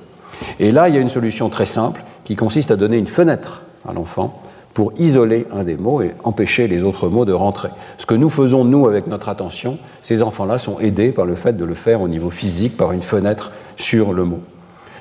[0.60, 3.62] Et là, il y a une solution très simple qui consiste à donner une fenêtre
[3.88, 4.42] à l'enfant
[4.74, 7.70] pour isoler un des mots et empêcher les autres mots de rentrer.
[7.98, 11.54] Ce que nous faisons, nous, avec notre attention, ces enfants-là sont aidés par le fait
[11.58, 14.42] de le faire au niveau physique, par une fenêtre sur le mot.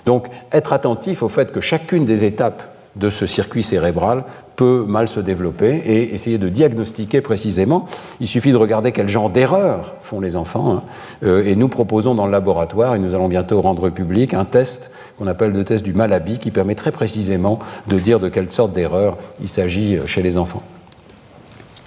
[0.07, 2.62] Donc, être attentif au fait que chacune des étapes
[2.97, 4.24] de ce circuit cérébral
[4.57, 7.86] peut mal se développer et essayer de diagnostiquer précisément.
[8.20, 10.72] Il suffit de regarder quel genre d'erreurs font les enfants.
[10.72, 10.82] Hein.
[11.22, 14.91] Euh, et nous proposons dans le laboratoire, et nous allons bientôt rendre public, un test
[15.16, 18.72] qu'on appelle le test du Malabi, qui permet très précisément de dire de quelle sorte
[18.72, 20.62] d'erreur il s'agit euh, chez les enfants.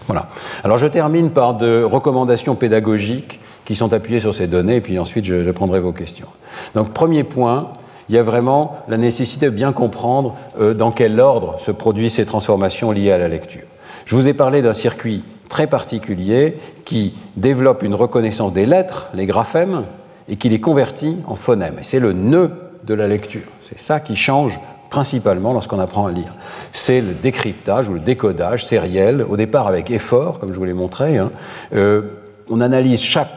[0.08, 0.30] Voilà.
[0.64, 4.98] Alors je termine par de recommandations pédagogiques qui sont appuyées sur ces données, et puis
[4.98, 6.28] ensuite je, je prendrai vos questions.
[6.74, 7.74] Donc premier point,
[8.12, 12.16] il y a vraiment la nécessité de bien comprendre euh, dans quel ordre se produisent
[12.16, 13.64] ces transformations liées à la lecture.
[14.04, 19.26] Je vous ai parlé d'un circuit très particulier qui développe une reconnaissance des lettres, les
[19.26, 19.84] graphèmes,
[20.28, 21.80] et qui les convertit en phonèmes.
[21.80, 22.52] Et c'est le nœud
[22.84, 23.48] de la lecture.
[23.64, 24.60] C'est ça qui change
[24.90, 26.34] principalement lorsqu'on apprend à lire.
[26.74, 30.74] C'est le décryptage ou le décodage sériel, au départ avec effort, comme je vous l'ai
[30.74, 31.18] montré.
[31.18, 31.32] Hein.
[31.74, 32.02] Euh,
[32.50, 33.32] on analyse chaque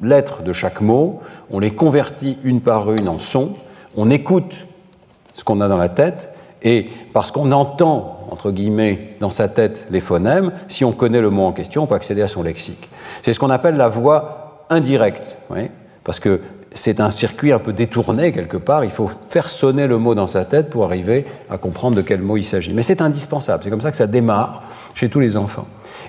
[0.00, 1.20] lettre de chaque mot,
[1.50, 3.56] on les convertit une par une en son,
[3.96, 4.54] on écoute
[5.34, 6.30] ce qu'on a dans la tête,
[6.62, 11.30] et parce qu'on entend, entre guillemets, dans sa tête les phonèmes, si on connaît le
[11.30, 12.88] mot en question, on peut accéder à son lexique.
[13.22, 15.36] C'est ce qu'on appelle la voix indirecte,
[16.04, 16.40] parce que
[16.72, 20.26] c'est un circuit un peu détourné quelque part, il faut faire sonner le mot dans
[20.26, 22.72] sa tête pour arriver à comprendre de quel mot il s'agit.
[22.72, 24.62] Mais c'est indispensable, c'est comme ça que ça démarre
[24.94, 25.66] chez tous les enfants.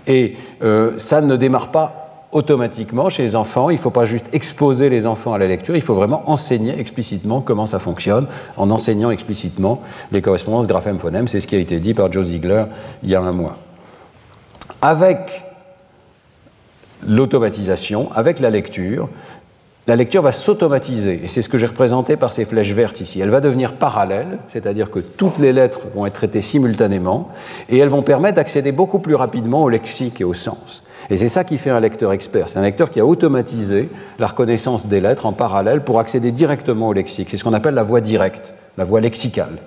[0.07, 2.04] Et euh, ça ne démarre pas
[2.35, 3.69] automatiquement chez les enfants.
[3.69, 6.77] Il ne faut pas juste exposer les enfants à la lecture, il faut vraiment enseigner
[6.77, 8.27] explicitement comment ça fonctionne,
[8.57, 9.81] en enseignant explicitement
[10.11, 11.29] les correspondances graphèmes-phonèmes.
[11.29, 12.65] C'est ce qui a été dit par Joe Ziegler
[13.03, 13.57] il y a un mois.
[14.81, 15.43] Avec
[17.07, 19.07] l'automatisation, avec la lecture,
[19.87, 23.21] la lecture va s'automatiser, et c'est ce que j'ai représenté par ces flèches vertes ici.
[23.21, 27.29] Elle va devenir parallèle, c'est-à-dire que toutes les lettres vont être traitées simultanément,
[27.69, 30.83] et elles vont permettre d'accéder beaucoup plus rapidement au lexique et au sens.
[31.09, 32.49] Et c'est ça qui fait un lecteur expert.
[32.49, 36.89] C'est un lecteur qui a automatisé la reconnaissance des lettres en parallèle pour accéder directement
[36.89, 37.29] au lexique.
[37.29, 39.57] C'est ce qu'on appelle la voie directe, la voie lexicale.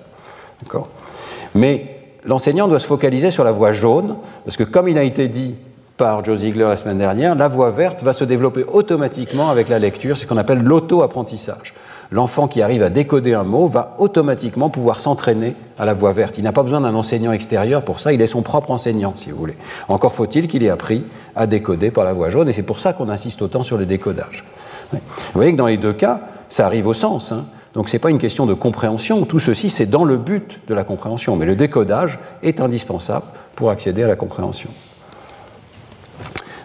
[1.55, 5.27] Mais l'enseignant doit se focaliser sur la voie jaune, parce que comme il a été
[5.27, 5.55] dit
[5.97, 9.79] par Joe Ziegler la semaine dernière, la voie verte va se développer automatiquement avec la
[9.79, 11.73] lecture, c'est ce qu'on appelle l'auto-apprentissage
[12.11, 16.37] l'enfant qui arrive à décoder un mot va automatiquement pouvoir s'entraîner à la voix verte.
[16.37, 19.31] Il n'a pas besoin d'un enseignant extérieur pour ça, il est son propre enseignant, si
[19.31, 19.57] vous voulez.
[19.87, 21.03] Encore faut-il qu'il ait appris
[21.35, 23.85] à décoder par la voix jaune, et c'est pour ça qu'on insiste autant sur le
[23.85, 24.43] décodage.
[24.91, 24.99] Vous
[25.33, 27.31] voyez que dans les deux cas, ça arrive au sens.
[27.31, 27.45] Hein.
[27.73, 30.73] Donc ce n'est pas une question de compréhension, tout ceci c'est dans le but de
[30.73, 34.69] la compréhension, mais le décodage est indispensable pour accéder à la compréhension.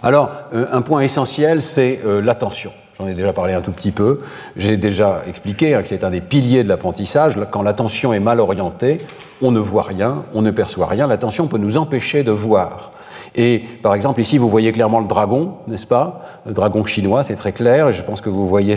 [0.03, 2.73] Alors, euh, un point essentiel, c'est euh, l'attention.
[2.99, 4.21] J'en ai déjà parlé un tout petit peu.
[4.57, 7.39] J'ai déjà expliqué hein, que c'est un des piliers de l'apprentissage.
[7.51, 8.99] Quand l'attention est mal orientée,
[9.43, 11.07] on ne voit rien, on ne perçoit rien.
[11.07, 12.93] L'attention peut nous empêcher de voir.
[13.35, 16.25] Et par exemple, ici, vous voyez clairement le dragon, n'est-ce pas?
[16.47, 17.91] Le dragon chinois, c'est très clair.
[17.91, 18.77] Je pense que vous voyez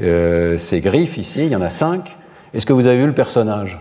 [0.00, 2.16] euh, griffes ici, il y en a cinq.
[2.54, 3.80] Est-ce que vous avez vu le personnage?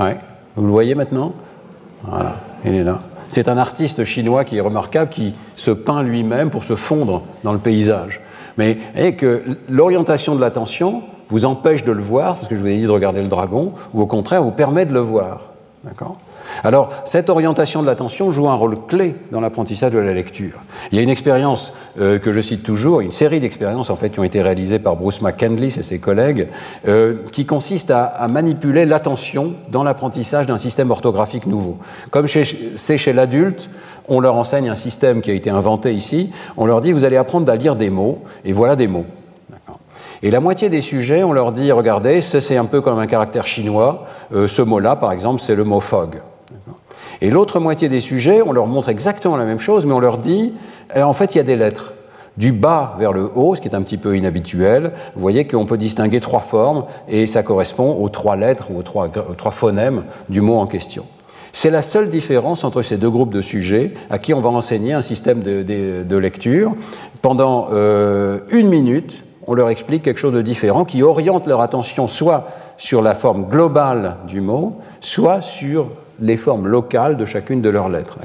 [0.00, 0.10] Oui
[0.56, 1.32] Vous le voyez maintenant?
[2.02, 3.00] Voilà, il est là.
[3.30, 7.54] C'est un artiste chinois qui est remarquable, qui se peint lui-même pour se fondre dans
[7.54, 8.20] le paysage.
[8.58, 12.66] Mais voyez que l'orientation de l'attention vous empêche de le voir, parce que je vous
[12.66, 15.40] ai dit de regarder le dragon, ou au contraire vous permet de le voir.
[15.82, 16.16] D'accord?
[16.62, 20.60] Alors, cette orientation de l'attention joue un rôle clé dans l'apprentissage de la lecture.
[20.92, 24.10] Il y a une expérience euh, que je cite toujours, une série d'expériences en fait
[24.10, 26.48] qui ont été réalisées par Bruce McCandless et ses collègues,
[26.86, 31.78] euh, qui consiste à, manipuler l'attention dans l'apprentissage d'un système orthographique nouveau.
[32.10, 33.70] Comme c'est chez l'adulte,
[34.08, 37.16] on leur enseigne un système qui a été inventé ici, on leur dit vous allez
[37.16, 39.06] apprendre à lire des mots, et voilà des mots.
[40.22, 43.46] Et la moitié des sujets, on leur dit, regardez, c'est un peu comme un caractère
[43.46, 44.06] chinois.
[44.32, 46.22] Euh, ce mot-là, par exemple, c'est le mot fog.
[47.24, 50.18] Et l'autre moitié des sujets, on leur montre exactement la même chose, mais on leur
[50.18, 50.52] dit,
[50.94, 51.94] eh, en fait, il y a des lettres.
[52.36, 55.64] Du bas vers le haut, ce qui est un petit peu inhabituel, vous voyez qu'on
[55.64, 60.42] peut distinguer trois formes, et ça correspond aux trois lettres ou aux trois, phonèmes du
[60.42, 61.06] mot en question.
[61.54, 64.92] C'est la seule différence entre ces deux groupes de sujets à qui on va enseigner
[64.92, 66.74] un système de, lecture.
[67.22, 72.06] Pendant euh, une minute, on leur explique quelque chose de différent qui oriente leur attention
[72.06, 75.86] soit sur la forme globale du mot, soit sur
[76.20, 78.18] les formes locales de chacune de leurs lettres.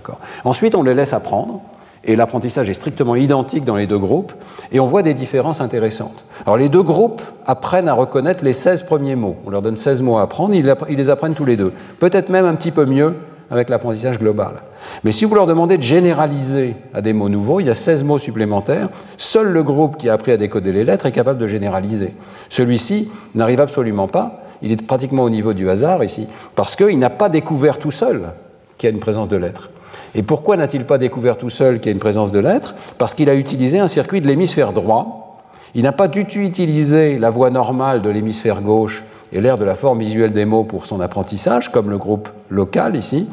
[0.44, 1.62] Ensuite, on les laisse apprendre,
[2.06, 4.32] et l'apprentissage est strictement identique dans les deux groupes,
[4.72, 6.24] et on voit des différences intéressantes.
[6.46, 9.36] Alors les deux groupes apprennent à reconnaître les 16 premiers mots.
[9.46, 10.66] On leur donne 16 mots à apprendre, ils
[10.96, 11.74] les apprennent tous les deux.
[12.00, 13.16] Peut-être même un petit peu mieux
[13.52, 14.62] avec l'apprentissage global.
[15.04, 18.04] Mais si vous leur demandez de généraliser à des mots nouveaux, il y a 16
[18.04, 21.48] mots supplémentaires, seul le groupe qui a appris à décoder les lettres est capable de
[21.48, 22.14] généraliser.
[22.50, 27.10] Celui-ci n'arrive absolument pas, il est pratiquement au niveau du hasard ici, parce qu'il n'a
[27.10, 28.32] pas découvert tout seul
[28.78, 29.70] qu'il y a une présence de lettres.
[30.16, 33.14] Et pourquoi n'a-t-il pas découvert tout seul qu'il y a une présence de lettres Parce
[33.14, 35.38] qu'il a utilisé un circuit de l'hémisphère droit.
[35.76, 39.64] Il n'a pas du tout utilisé la voie normale de l'hémisphère gauche et l'air de
[39.64, 43.28] la forme visuelle des mots pour son apprentissage, comme le groupe local ici.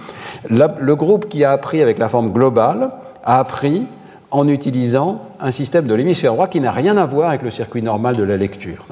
[0.50, 2.90] Le groupe qui a appris avec la forme globale
[3.24, 3.86] a appris
[4.30, 7.80] en utilisant un système de l'hémisphère droit qui n'a rien à voir avec le circuit
[7.80, 8.84] normal de la lecture,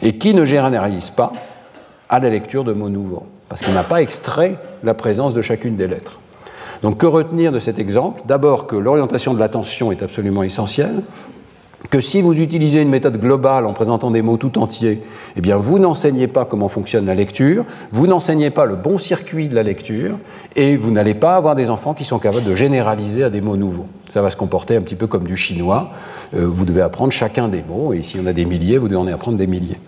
[0.00, 1.32] et qui ne généralise pas
[2.10, 5.76] à la lecture de mots nouveaux, parce qu'il n'a pas extrait la présence de chacune
[5.76, 6.18] des lettres.
[6.82, 8.22] Donc que retenir de cet exemple?
[8.26, 11.02] D'abord que l'orientation de l'attention est absolument essentielle,
[11.88, 15.02] que si vous utilisez une méthode globale en présentant des mots tout entiers,
[15.36, 19.48] eh bien vous n'enseignez pas comment fonctionne la lecture, vous n'enseignez pas le bon circuit
[19.48, 20.18] de la lecture,
[20.56, 23.56] et vous n'allez pas avoir des enfants qui sont capables de généraliser à des mots
[23.56, 23.86] nouveaux.
[24.10, 25.90] Ça va se comporter un petit peu comme du chinois.
[26.34, 29.00] Euh, vous devez apprendre chacun des mots, et si on a des milliers, vous devez
[29.00, 29.78] en apprendre des milliers.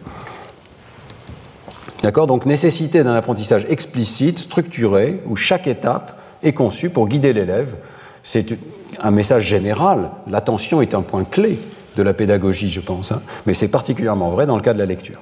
[2.03, 7.77] D'accord Donc nécessité d'un apprentissage explicite, structuré, où chaque étape est conçue pour guider l'élève.
[8.25, 8.59] C'est
[9.01, 10.11] un message général.
[10.29, 11.59] L'attention est un point clé
[11.97, 13.23] de la pédagogie, je pense, hein.
[13.47, 15.21] mais c'est particulièrement vrai dans le cas de la lecture.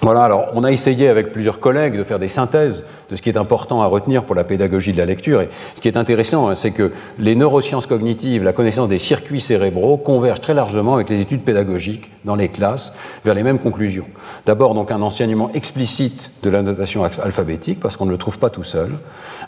[0.00, 3.30] Voilà, alors on a essayé avec plusieurs collègues de faire des synthèses de ce qui
[3.30, 5.40] est important à retenir pour la pédagogie de la lecture.
[5.40, 9.40] Et ce qui est intéressant, hein, c'est que les neurosciences cognitives, la connaissance des circuits
[9.40, 12.92] cérébraux convergent très largement avec les études pédagogiques dans les classes
[13.24, 14.06] vers les mêmes conclusions.
[14.46, 18.50] D'abord, donc, un enseignement explicite de la notation alphabétique, parce qu'on ne le trouve pas
[18.50, 18.92] tout seul.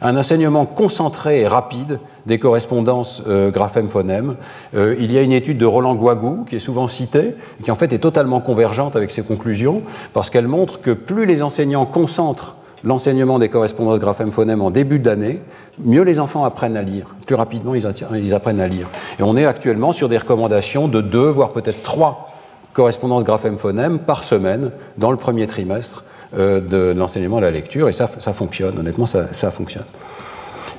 [0.02, 4.36] Un enseignement concentré et rapide des correspondances euh, graphème-phonème.
[4.74, 7.76] Euh, il y a une étude de Roland Guagou, qui est souvent citée, qui en
[7.76, 12.56] fait est totalement convergente avec ces conclusions, parce qu'elle montre que plus les enseignants concentrent
[12.84, 15.40] l'enseignement des correspondances graphème-phonème en début d'année,
[15.84, 17.14] mieux les enfants apprennent à lire.
[17.26, 18.88] Plus rapidement, ils apprennent à lire.
[19.18, 22.30] Et on est actuellement sur des recommandations de deux, voire peut-être trois
[22.72, 26.04] correspondances graphème-phonème par semaine dans le premier trimestre
[26.38, 27.88] euh, de l'enseignement à la lecture.
[27.88, 29.84] Et ça, fonctionne, honnêtement, ça fonctionne.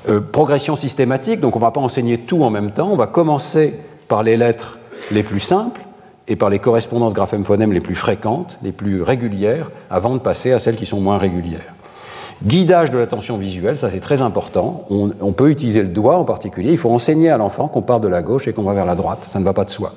[0.10, 3.06] Euh, progression systématique, donc on ne va pas enseigner tout en même temps, on va
[3.06, 3.76] commencer
[4.08, 4.80] par les lettres
[5.12, 5.82] les plus simples
[6.28, 10.60] et par les correspondances graphème-phonème les plus fréquentes, les plus régulières, avant de passer à
[10.60, 11.76] celles qui sont moins régulières.
[12.44, 14.86] Guidage de l'attention visuelle, ça c'est très important.
[14.90, 16.72] On, peut utiliser le doigt en particulier.
[16.72, 18.96] Il faut enseigner à l'enfant qu'on part de la gauche et qu'on va vers la
[18.96, 19.28] droite.
[19.32, 19.94] Ça ne va pas de soi.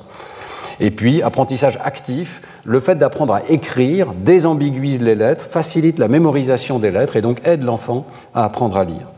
[0.80, 6.78] Et puis, apprentissage actif, le fait d'apprendre à écrire désambiguise les lettres, facilite la mémorisation
[6.78, 9.13] des lettres et donc aide l'enfant à apprendre à lire.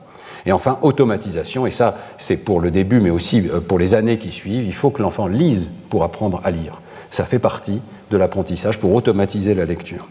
[0.47, 4.19] Et enfin, automatisation, et ça c'est pour le début, mais aussi euh, pour les années
[4.19, 6.81] qui suivent, il faut que l'enfant lise pour apprendre à lire.
[7.11, 7.81] Ça fait partie
[8.11, 10.07] de l'apprentissage pour automatiser la lecture.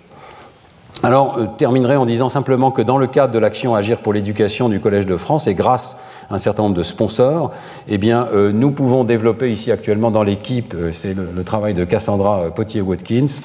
[1.04, 4.14] Alors, je euh, terminerai en disant simplement que dans le cadre de l'action Agir pour
[4.14, 5.98] l'éducation du Collège de France, et grâce
[6.30, 7.52] un certain nombre de sponsors,
[7.88, 11.86] eh bien, euh, nous pouvons développer ici actuellement dans l'équipe, euh, c'est le, travail de
[11.86, 13.42] Cassandra euh, Potier-Watkins,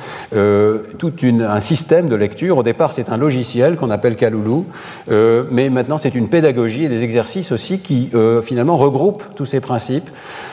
[0.99, 2.59] tout un système de lecture.
[2.59, 4.67] Au départ, c'est un logiciel qu'on appelle Kaloulou,
[5.09, 8.11] mais maintenant, c'est une pédagogie et des exercices aussi qui,
[8.43, 10.09] finalement, regroupent tous ces principes.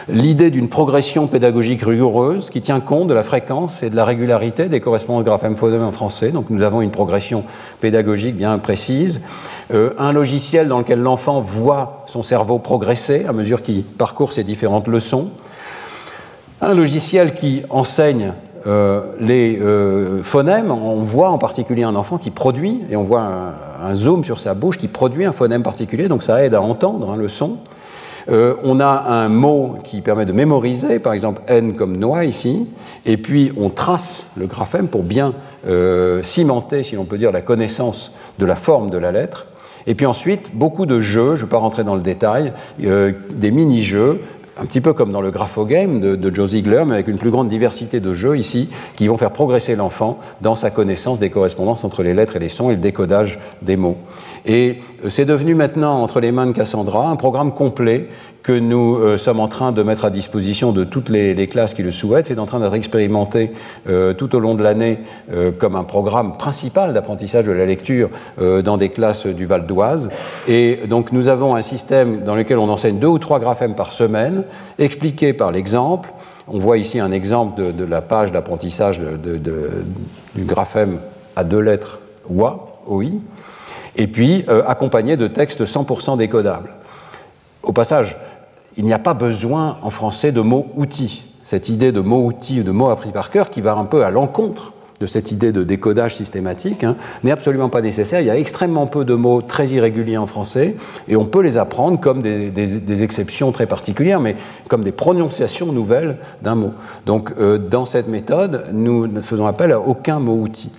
[0.10, 4.70] L'idée d'une progression pédagogique rigoureuse qui tient compte de la fréquence et de la régularité
[4.70, 6.32] des correspondances graphèmes phonèmes en français.
[6.32, 7.44] Donc, nous avons une progression
[7.82, 9.22] pédagogique bien précise.
[9.74, 14.88] Un logiciel dans lequel l'enfant voit son cerveau progresser à mesure qu'il parcourt ces différentes
[14.88, 15.30] leçons.
[16.62, 18.34] Un logiciel qui enseigne
[18.68, 23.24] euh, les euh, phonèmes, on voit en particulier un enfant qui produit, et on voit
[23.82, 27.12] un, zoom sur sa bouche qui produit un phonème particulier, donc ça aide à entendre
[27.12, 27.58] hein, le son.
[28.30, 32.68] Euh, on a un mot qui permet de mémoriser, par exemple N comme noix ici,
[33.06, 35.34] et puis on trace le graphème pour bien
[36.24, 39.48] cimenter, si l'on peut dire, la connaissance de la forme de la lettre.
[39.88, 43.14] Et puis ensuite, beaucoup de jeux, je ne vais pas rentrer dans le détail, euh,
[43.32, 44.20] des mini-jeux,
[44.60, 47.30] un petit peu comme dans le graphogame de, de Joe Ziegler, mais avec une plus
[47.30, 51.84] grande diversité de jeux ici, qui vont faire progresser l'enfant dans sa connaissance des correspondances
[51.84, 53.98] entre les lettres et les sons et le décodage des mots.
[54.46, 58.08] Et euh, c'est devenu maintenant, entre les mains de Cassandra, un programme complet
[58.48, 61.84] que nous euh, sommes en train de mettre à disposition de toutes les, classes qui
[61.84, 62.28] le souhaitent.
[62.28, 63.52] C'est en train d'être expérimenté
[63.90, 65.00] euh, tout au long de l'année
[65.34, 70.10] euh, comme un programme principal d'apprentissage de la lecture dans des classes du Val d'Oise.
[70.48, 73.92] Et donc nous avons un système dans lequel on enseigne deux ou trois graphèmes par
[73.92, 74.44] semaine,
[74.80, 76.10] expliqués par l'exemple.
[76.48, 81.00] On voit ici un exemple de, la page d'apprentissage du graphème
[81.36, 82.00] à deux lettres
[82.34, 83.08] OA, OI,
[83.98, 86.70] et puis accompagné de textes 100% décodables.
[87.64, 88.16] Au passage,
[88.78, 91.24] il n'y a pas besoin en français de mots outils.
[91.44, 94.04] Cette idée de mots outils ou de mots appris par cœur qui va un peu
[94.04, 98.20] à l'encontre de cette idée de décodage systématique hein, n'est absolument pas nécessaire.
[98.20, 100.76] Il y a extrêmement peu de mots très irréguliers en français
[101.08, 104.36] et on peut les apprendre comme des, exceptions très particulières, mais
[104.68, 106.74] comme des prononciations nouvelles d'un mot.
[107.06, 110.72] Donc euh, dans cette méthode, nous ne faisons appel à aucun mot outil.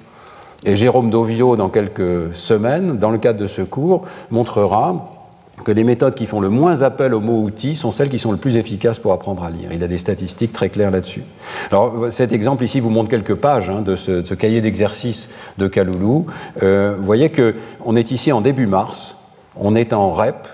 [0.64, 5.17] Et Jérôme Dovio, dans quelques semaines, dans le cadre de ce cours, montrera
[5.64, 8.32] que les méthodes qui font le moins appel aux mots outils sont celles qui sont
[8.32, 9.70] le plus efficaces pour apprendre à lire.
[9.72, 11.22] Il a des statistiques très claires là-dessus.
[11.70, 15.28] Alors cet exemple ici vous montre quelques pages hein, de, ce, cahier d'exercice
[15.58, 16.26] de Kaloulou.
[16.62, 19.16] Euh, vous voyez qu'on est ici en début mars,
[19.56, 20.46] on est en REP,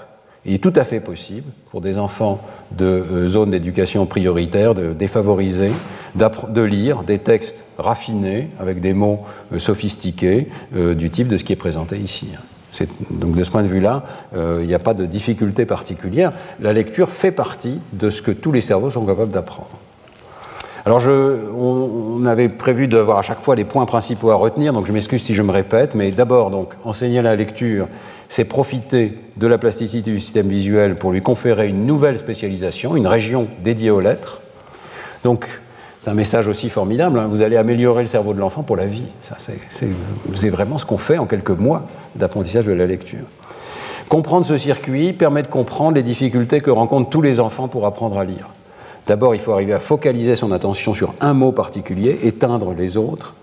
[0.47, 2.41] il est tout à fait possible pour des enfants
[2.73, 5.73] de euh, zones d'éducation prioritaire, de défavorisés,
[6.15, 9.21] de lire des textes raffinés avec des mots
[9.53, 12.29] euh, sophistiqués du type de ce qui est présenté ici.
[13.11, 14.03] Donc de ce point de vue-là,
[14.37, 16.33] euh, il n'y a pas de difficulté particulière.
[16.61, 19.71] La lecture fait partie de ce que tous les cerveaux sont capables d'apprendre.
[20.87, 24.87] Alors, je, on, avait prévu d'avoir à chaque fois les points principaux à retenir, donc
[24.87, 27.89] je m'excuse si je me répète, mais d'abord, donc, enseigner la lecture,
[28.29, 33.07] c'est profiter de la plasticité du système visuel pour lui conférer une nouvelle spécialisation, une
[33.07, 34.43] région dédiée aux lettres.
[35.23, 35.47] Donc,
[36.05, 37.19] c'est un message aussi formidable.
[37.19, 37.29] Hein.
[37.31, 39.07] Vous allez améliorer le cerveau de l'enfant pour la vie.
[39.71, 41.85] c'est, vraiment ce qu'on fait en quelques mois
[42.15, 43.25] d'apprentissage de la lecture.
[44.11, 48.19] Comprendre ce circuit permet de comprendre les difficultés que rencontrent tous les enfants pour apprendre
[48.19, 48.51] à lire.
[49.07, 53.35] D'abord, il faut arriver à focaliser son attention sur un mot particulier, éteindre les autres,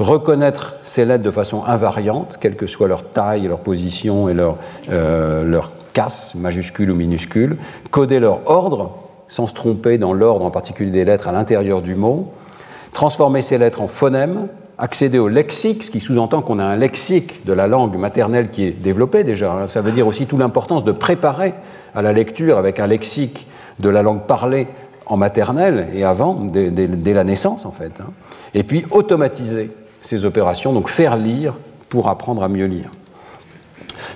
[0.00, 4.56] reconnaître ces lettres de façon invariante, quelle que soit leur taille, leur position et leur,
[4.90, 7.58] euh, leur casse, majuscule ou minuscule,
[7.92, 9.01] coder leur ordre
[9.32, 12.34] sans se tromper dans l'ordre en particulier des lettres à l'intérieur du mot,
[12.92, 17.42] transformer ces lettres en phonèmes, accéder au lexique, ce qui sous-entend qu'on a un lexique
[17.46, 19.66] de la langue maternelle qui est développé déjà.
[19.68, 21.54] Ça veut dire aussi toute l'importance de préparer
[21.94, 23.46] à la lecture avec un lexique
[23.80, 24.66] de la langue parlée
[25.06, 28.02] en maternelle et avant, dès, la naissance en fait.
[28.02, 28.10] Hein.
[28.52, 29.70] Et puis automatiser
[30.02, 31.54] ces opérations, donc faire lire
[31.88, 32.90] pour apprendre à mieux lire.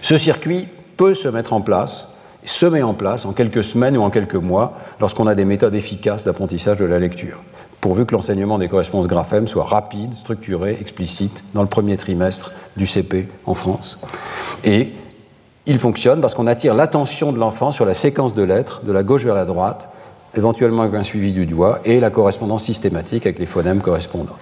[0.03, 2.16] Ce circuit peut se mettre en place
[2.47, 5.75] se met en place en quelques semaines ou en quelques mois lorsqu'on a des méthodes
[5.75, 7.43] efficaces d'apprentissage de la lecture,
[7.81, 12.87] pourvu que l'enseignement des correspondances graphèmes soit rapide, structuré, explicite dans le premier trimestre du
[12.87, 13.99] CP en France.
[14.65, 14.93] Et
[15.67, 19.03] il fonctionne parce qu'on attire l'attention de l'enfant sur la séquence de lettres de la
[19.03, 19.89] gauche vers la droite
[20.37, 24.37] éventuellement avec un suivi du doigt, et la correspondance systématique avec les phonèmes correspondants.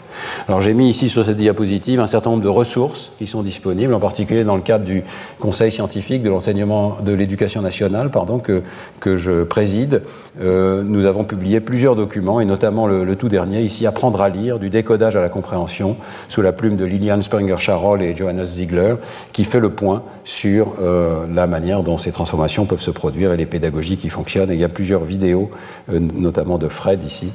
[0.49, 3.95] Alors j'ai mis ici sur cette diapositive un certain nombre de ressources qui sont disponibles,
[3.95, 5.03] en particulier dans le cadre du
[5.41, 8.63] Conseil scientifique de l'enseignement de l'éducation nationale, pardon, que,
[9.01, 10.03] que je préside.
[10.41, 14.59] Euh, nous avons publié plusieurs documents, et notamment le, tout dernier, ici Apprendre à lire,
[14.59, 15.97] du décodage à la compréhension,
[16.29, 18.97] sous la plume de Liliane Springer-Charol et Johannes Ziegler,
[19.33, 23.37] qui fait le point sur euh, la manière dont ces transformations peuvent se produire et
[23.37, 24.51] les pédagogies qui fonctionnent.
[24.51, 25.51] Et il y a plusieurs vidéos
[25.93, 27.29] euh, notamment de Fred ici,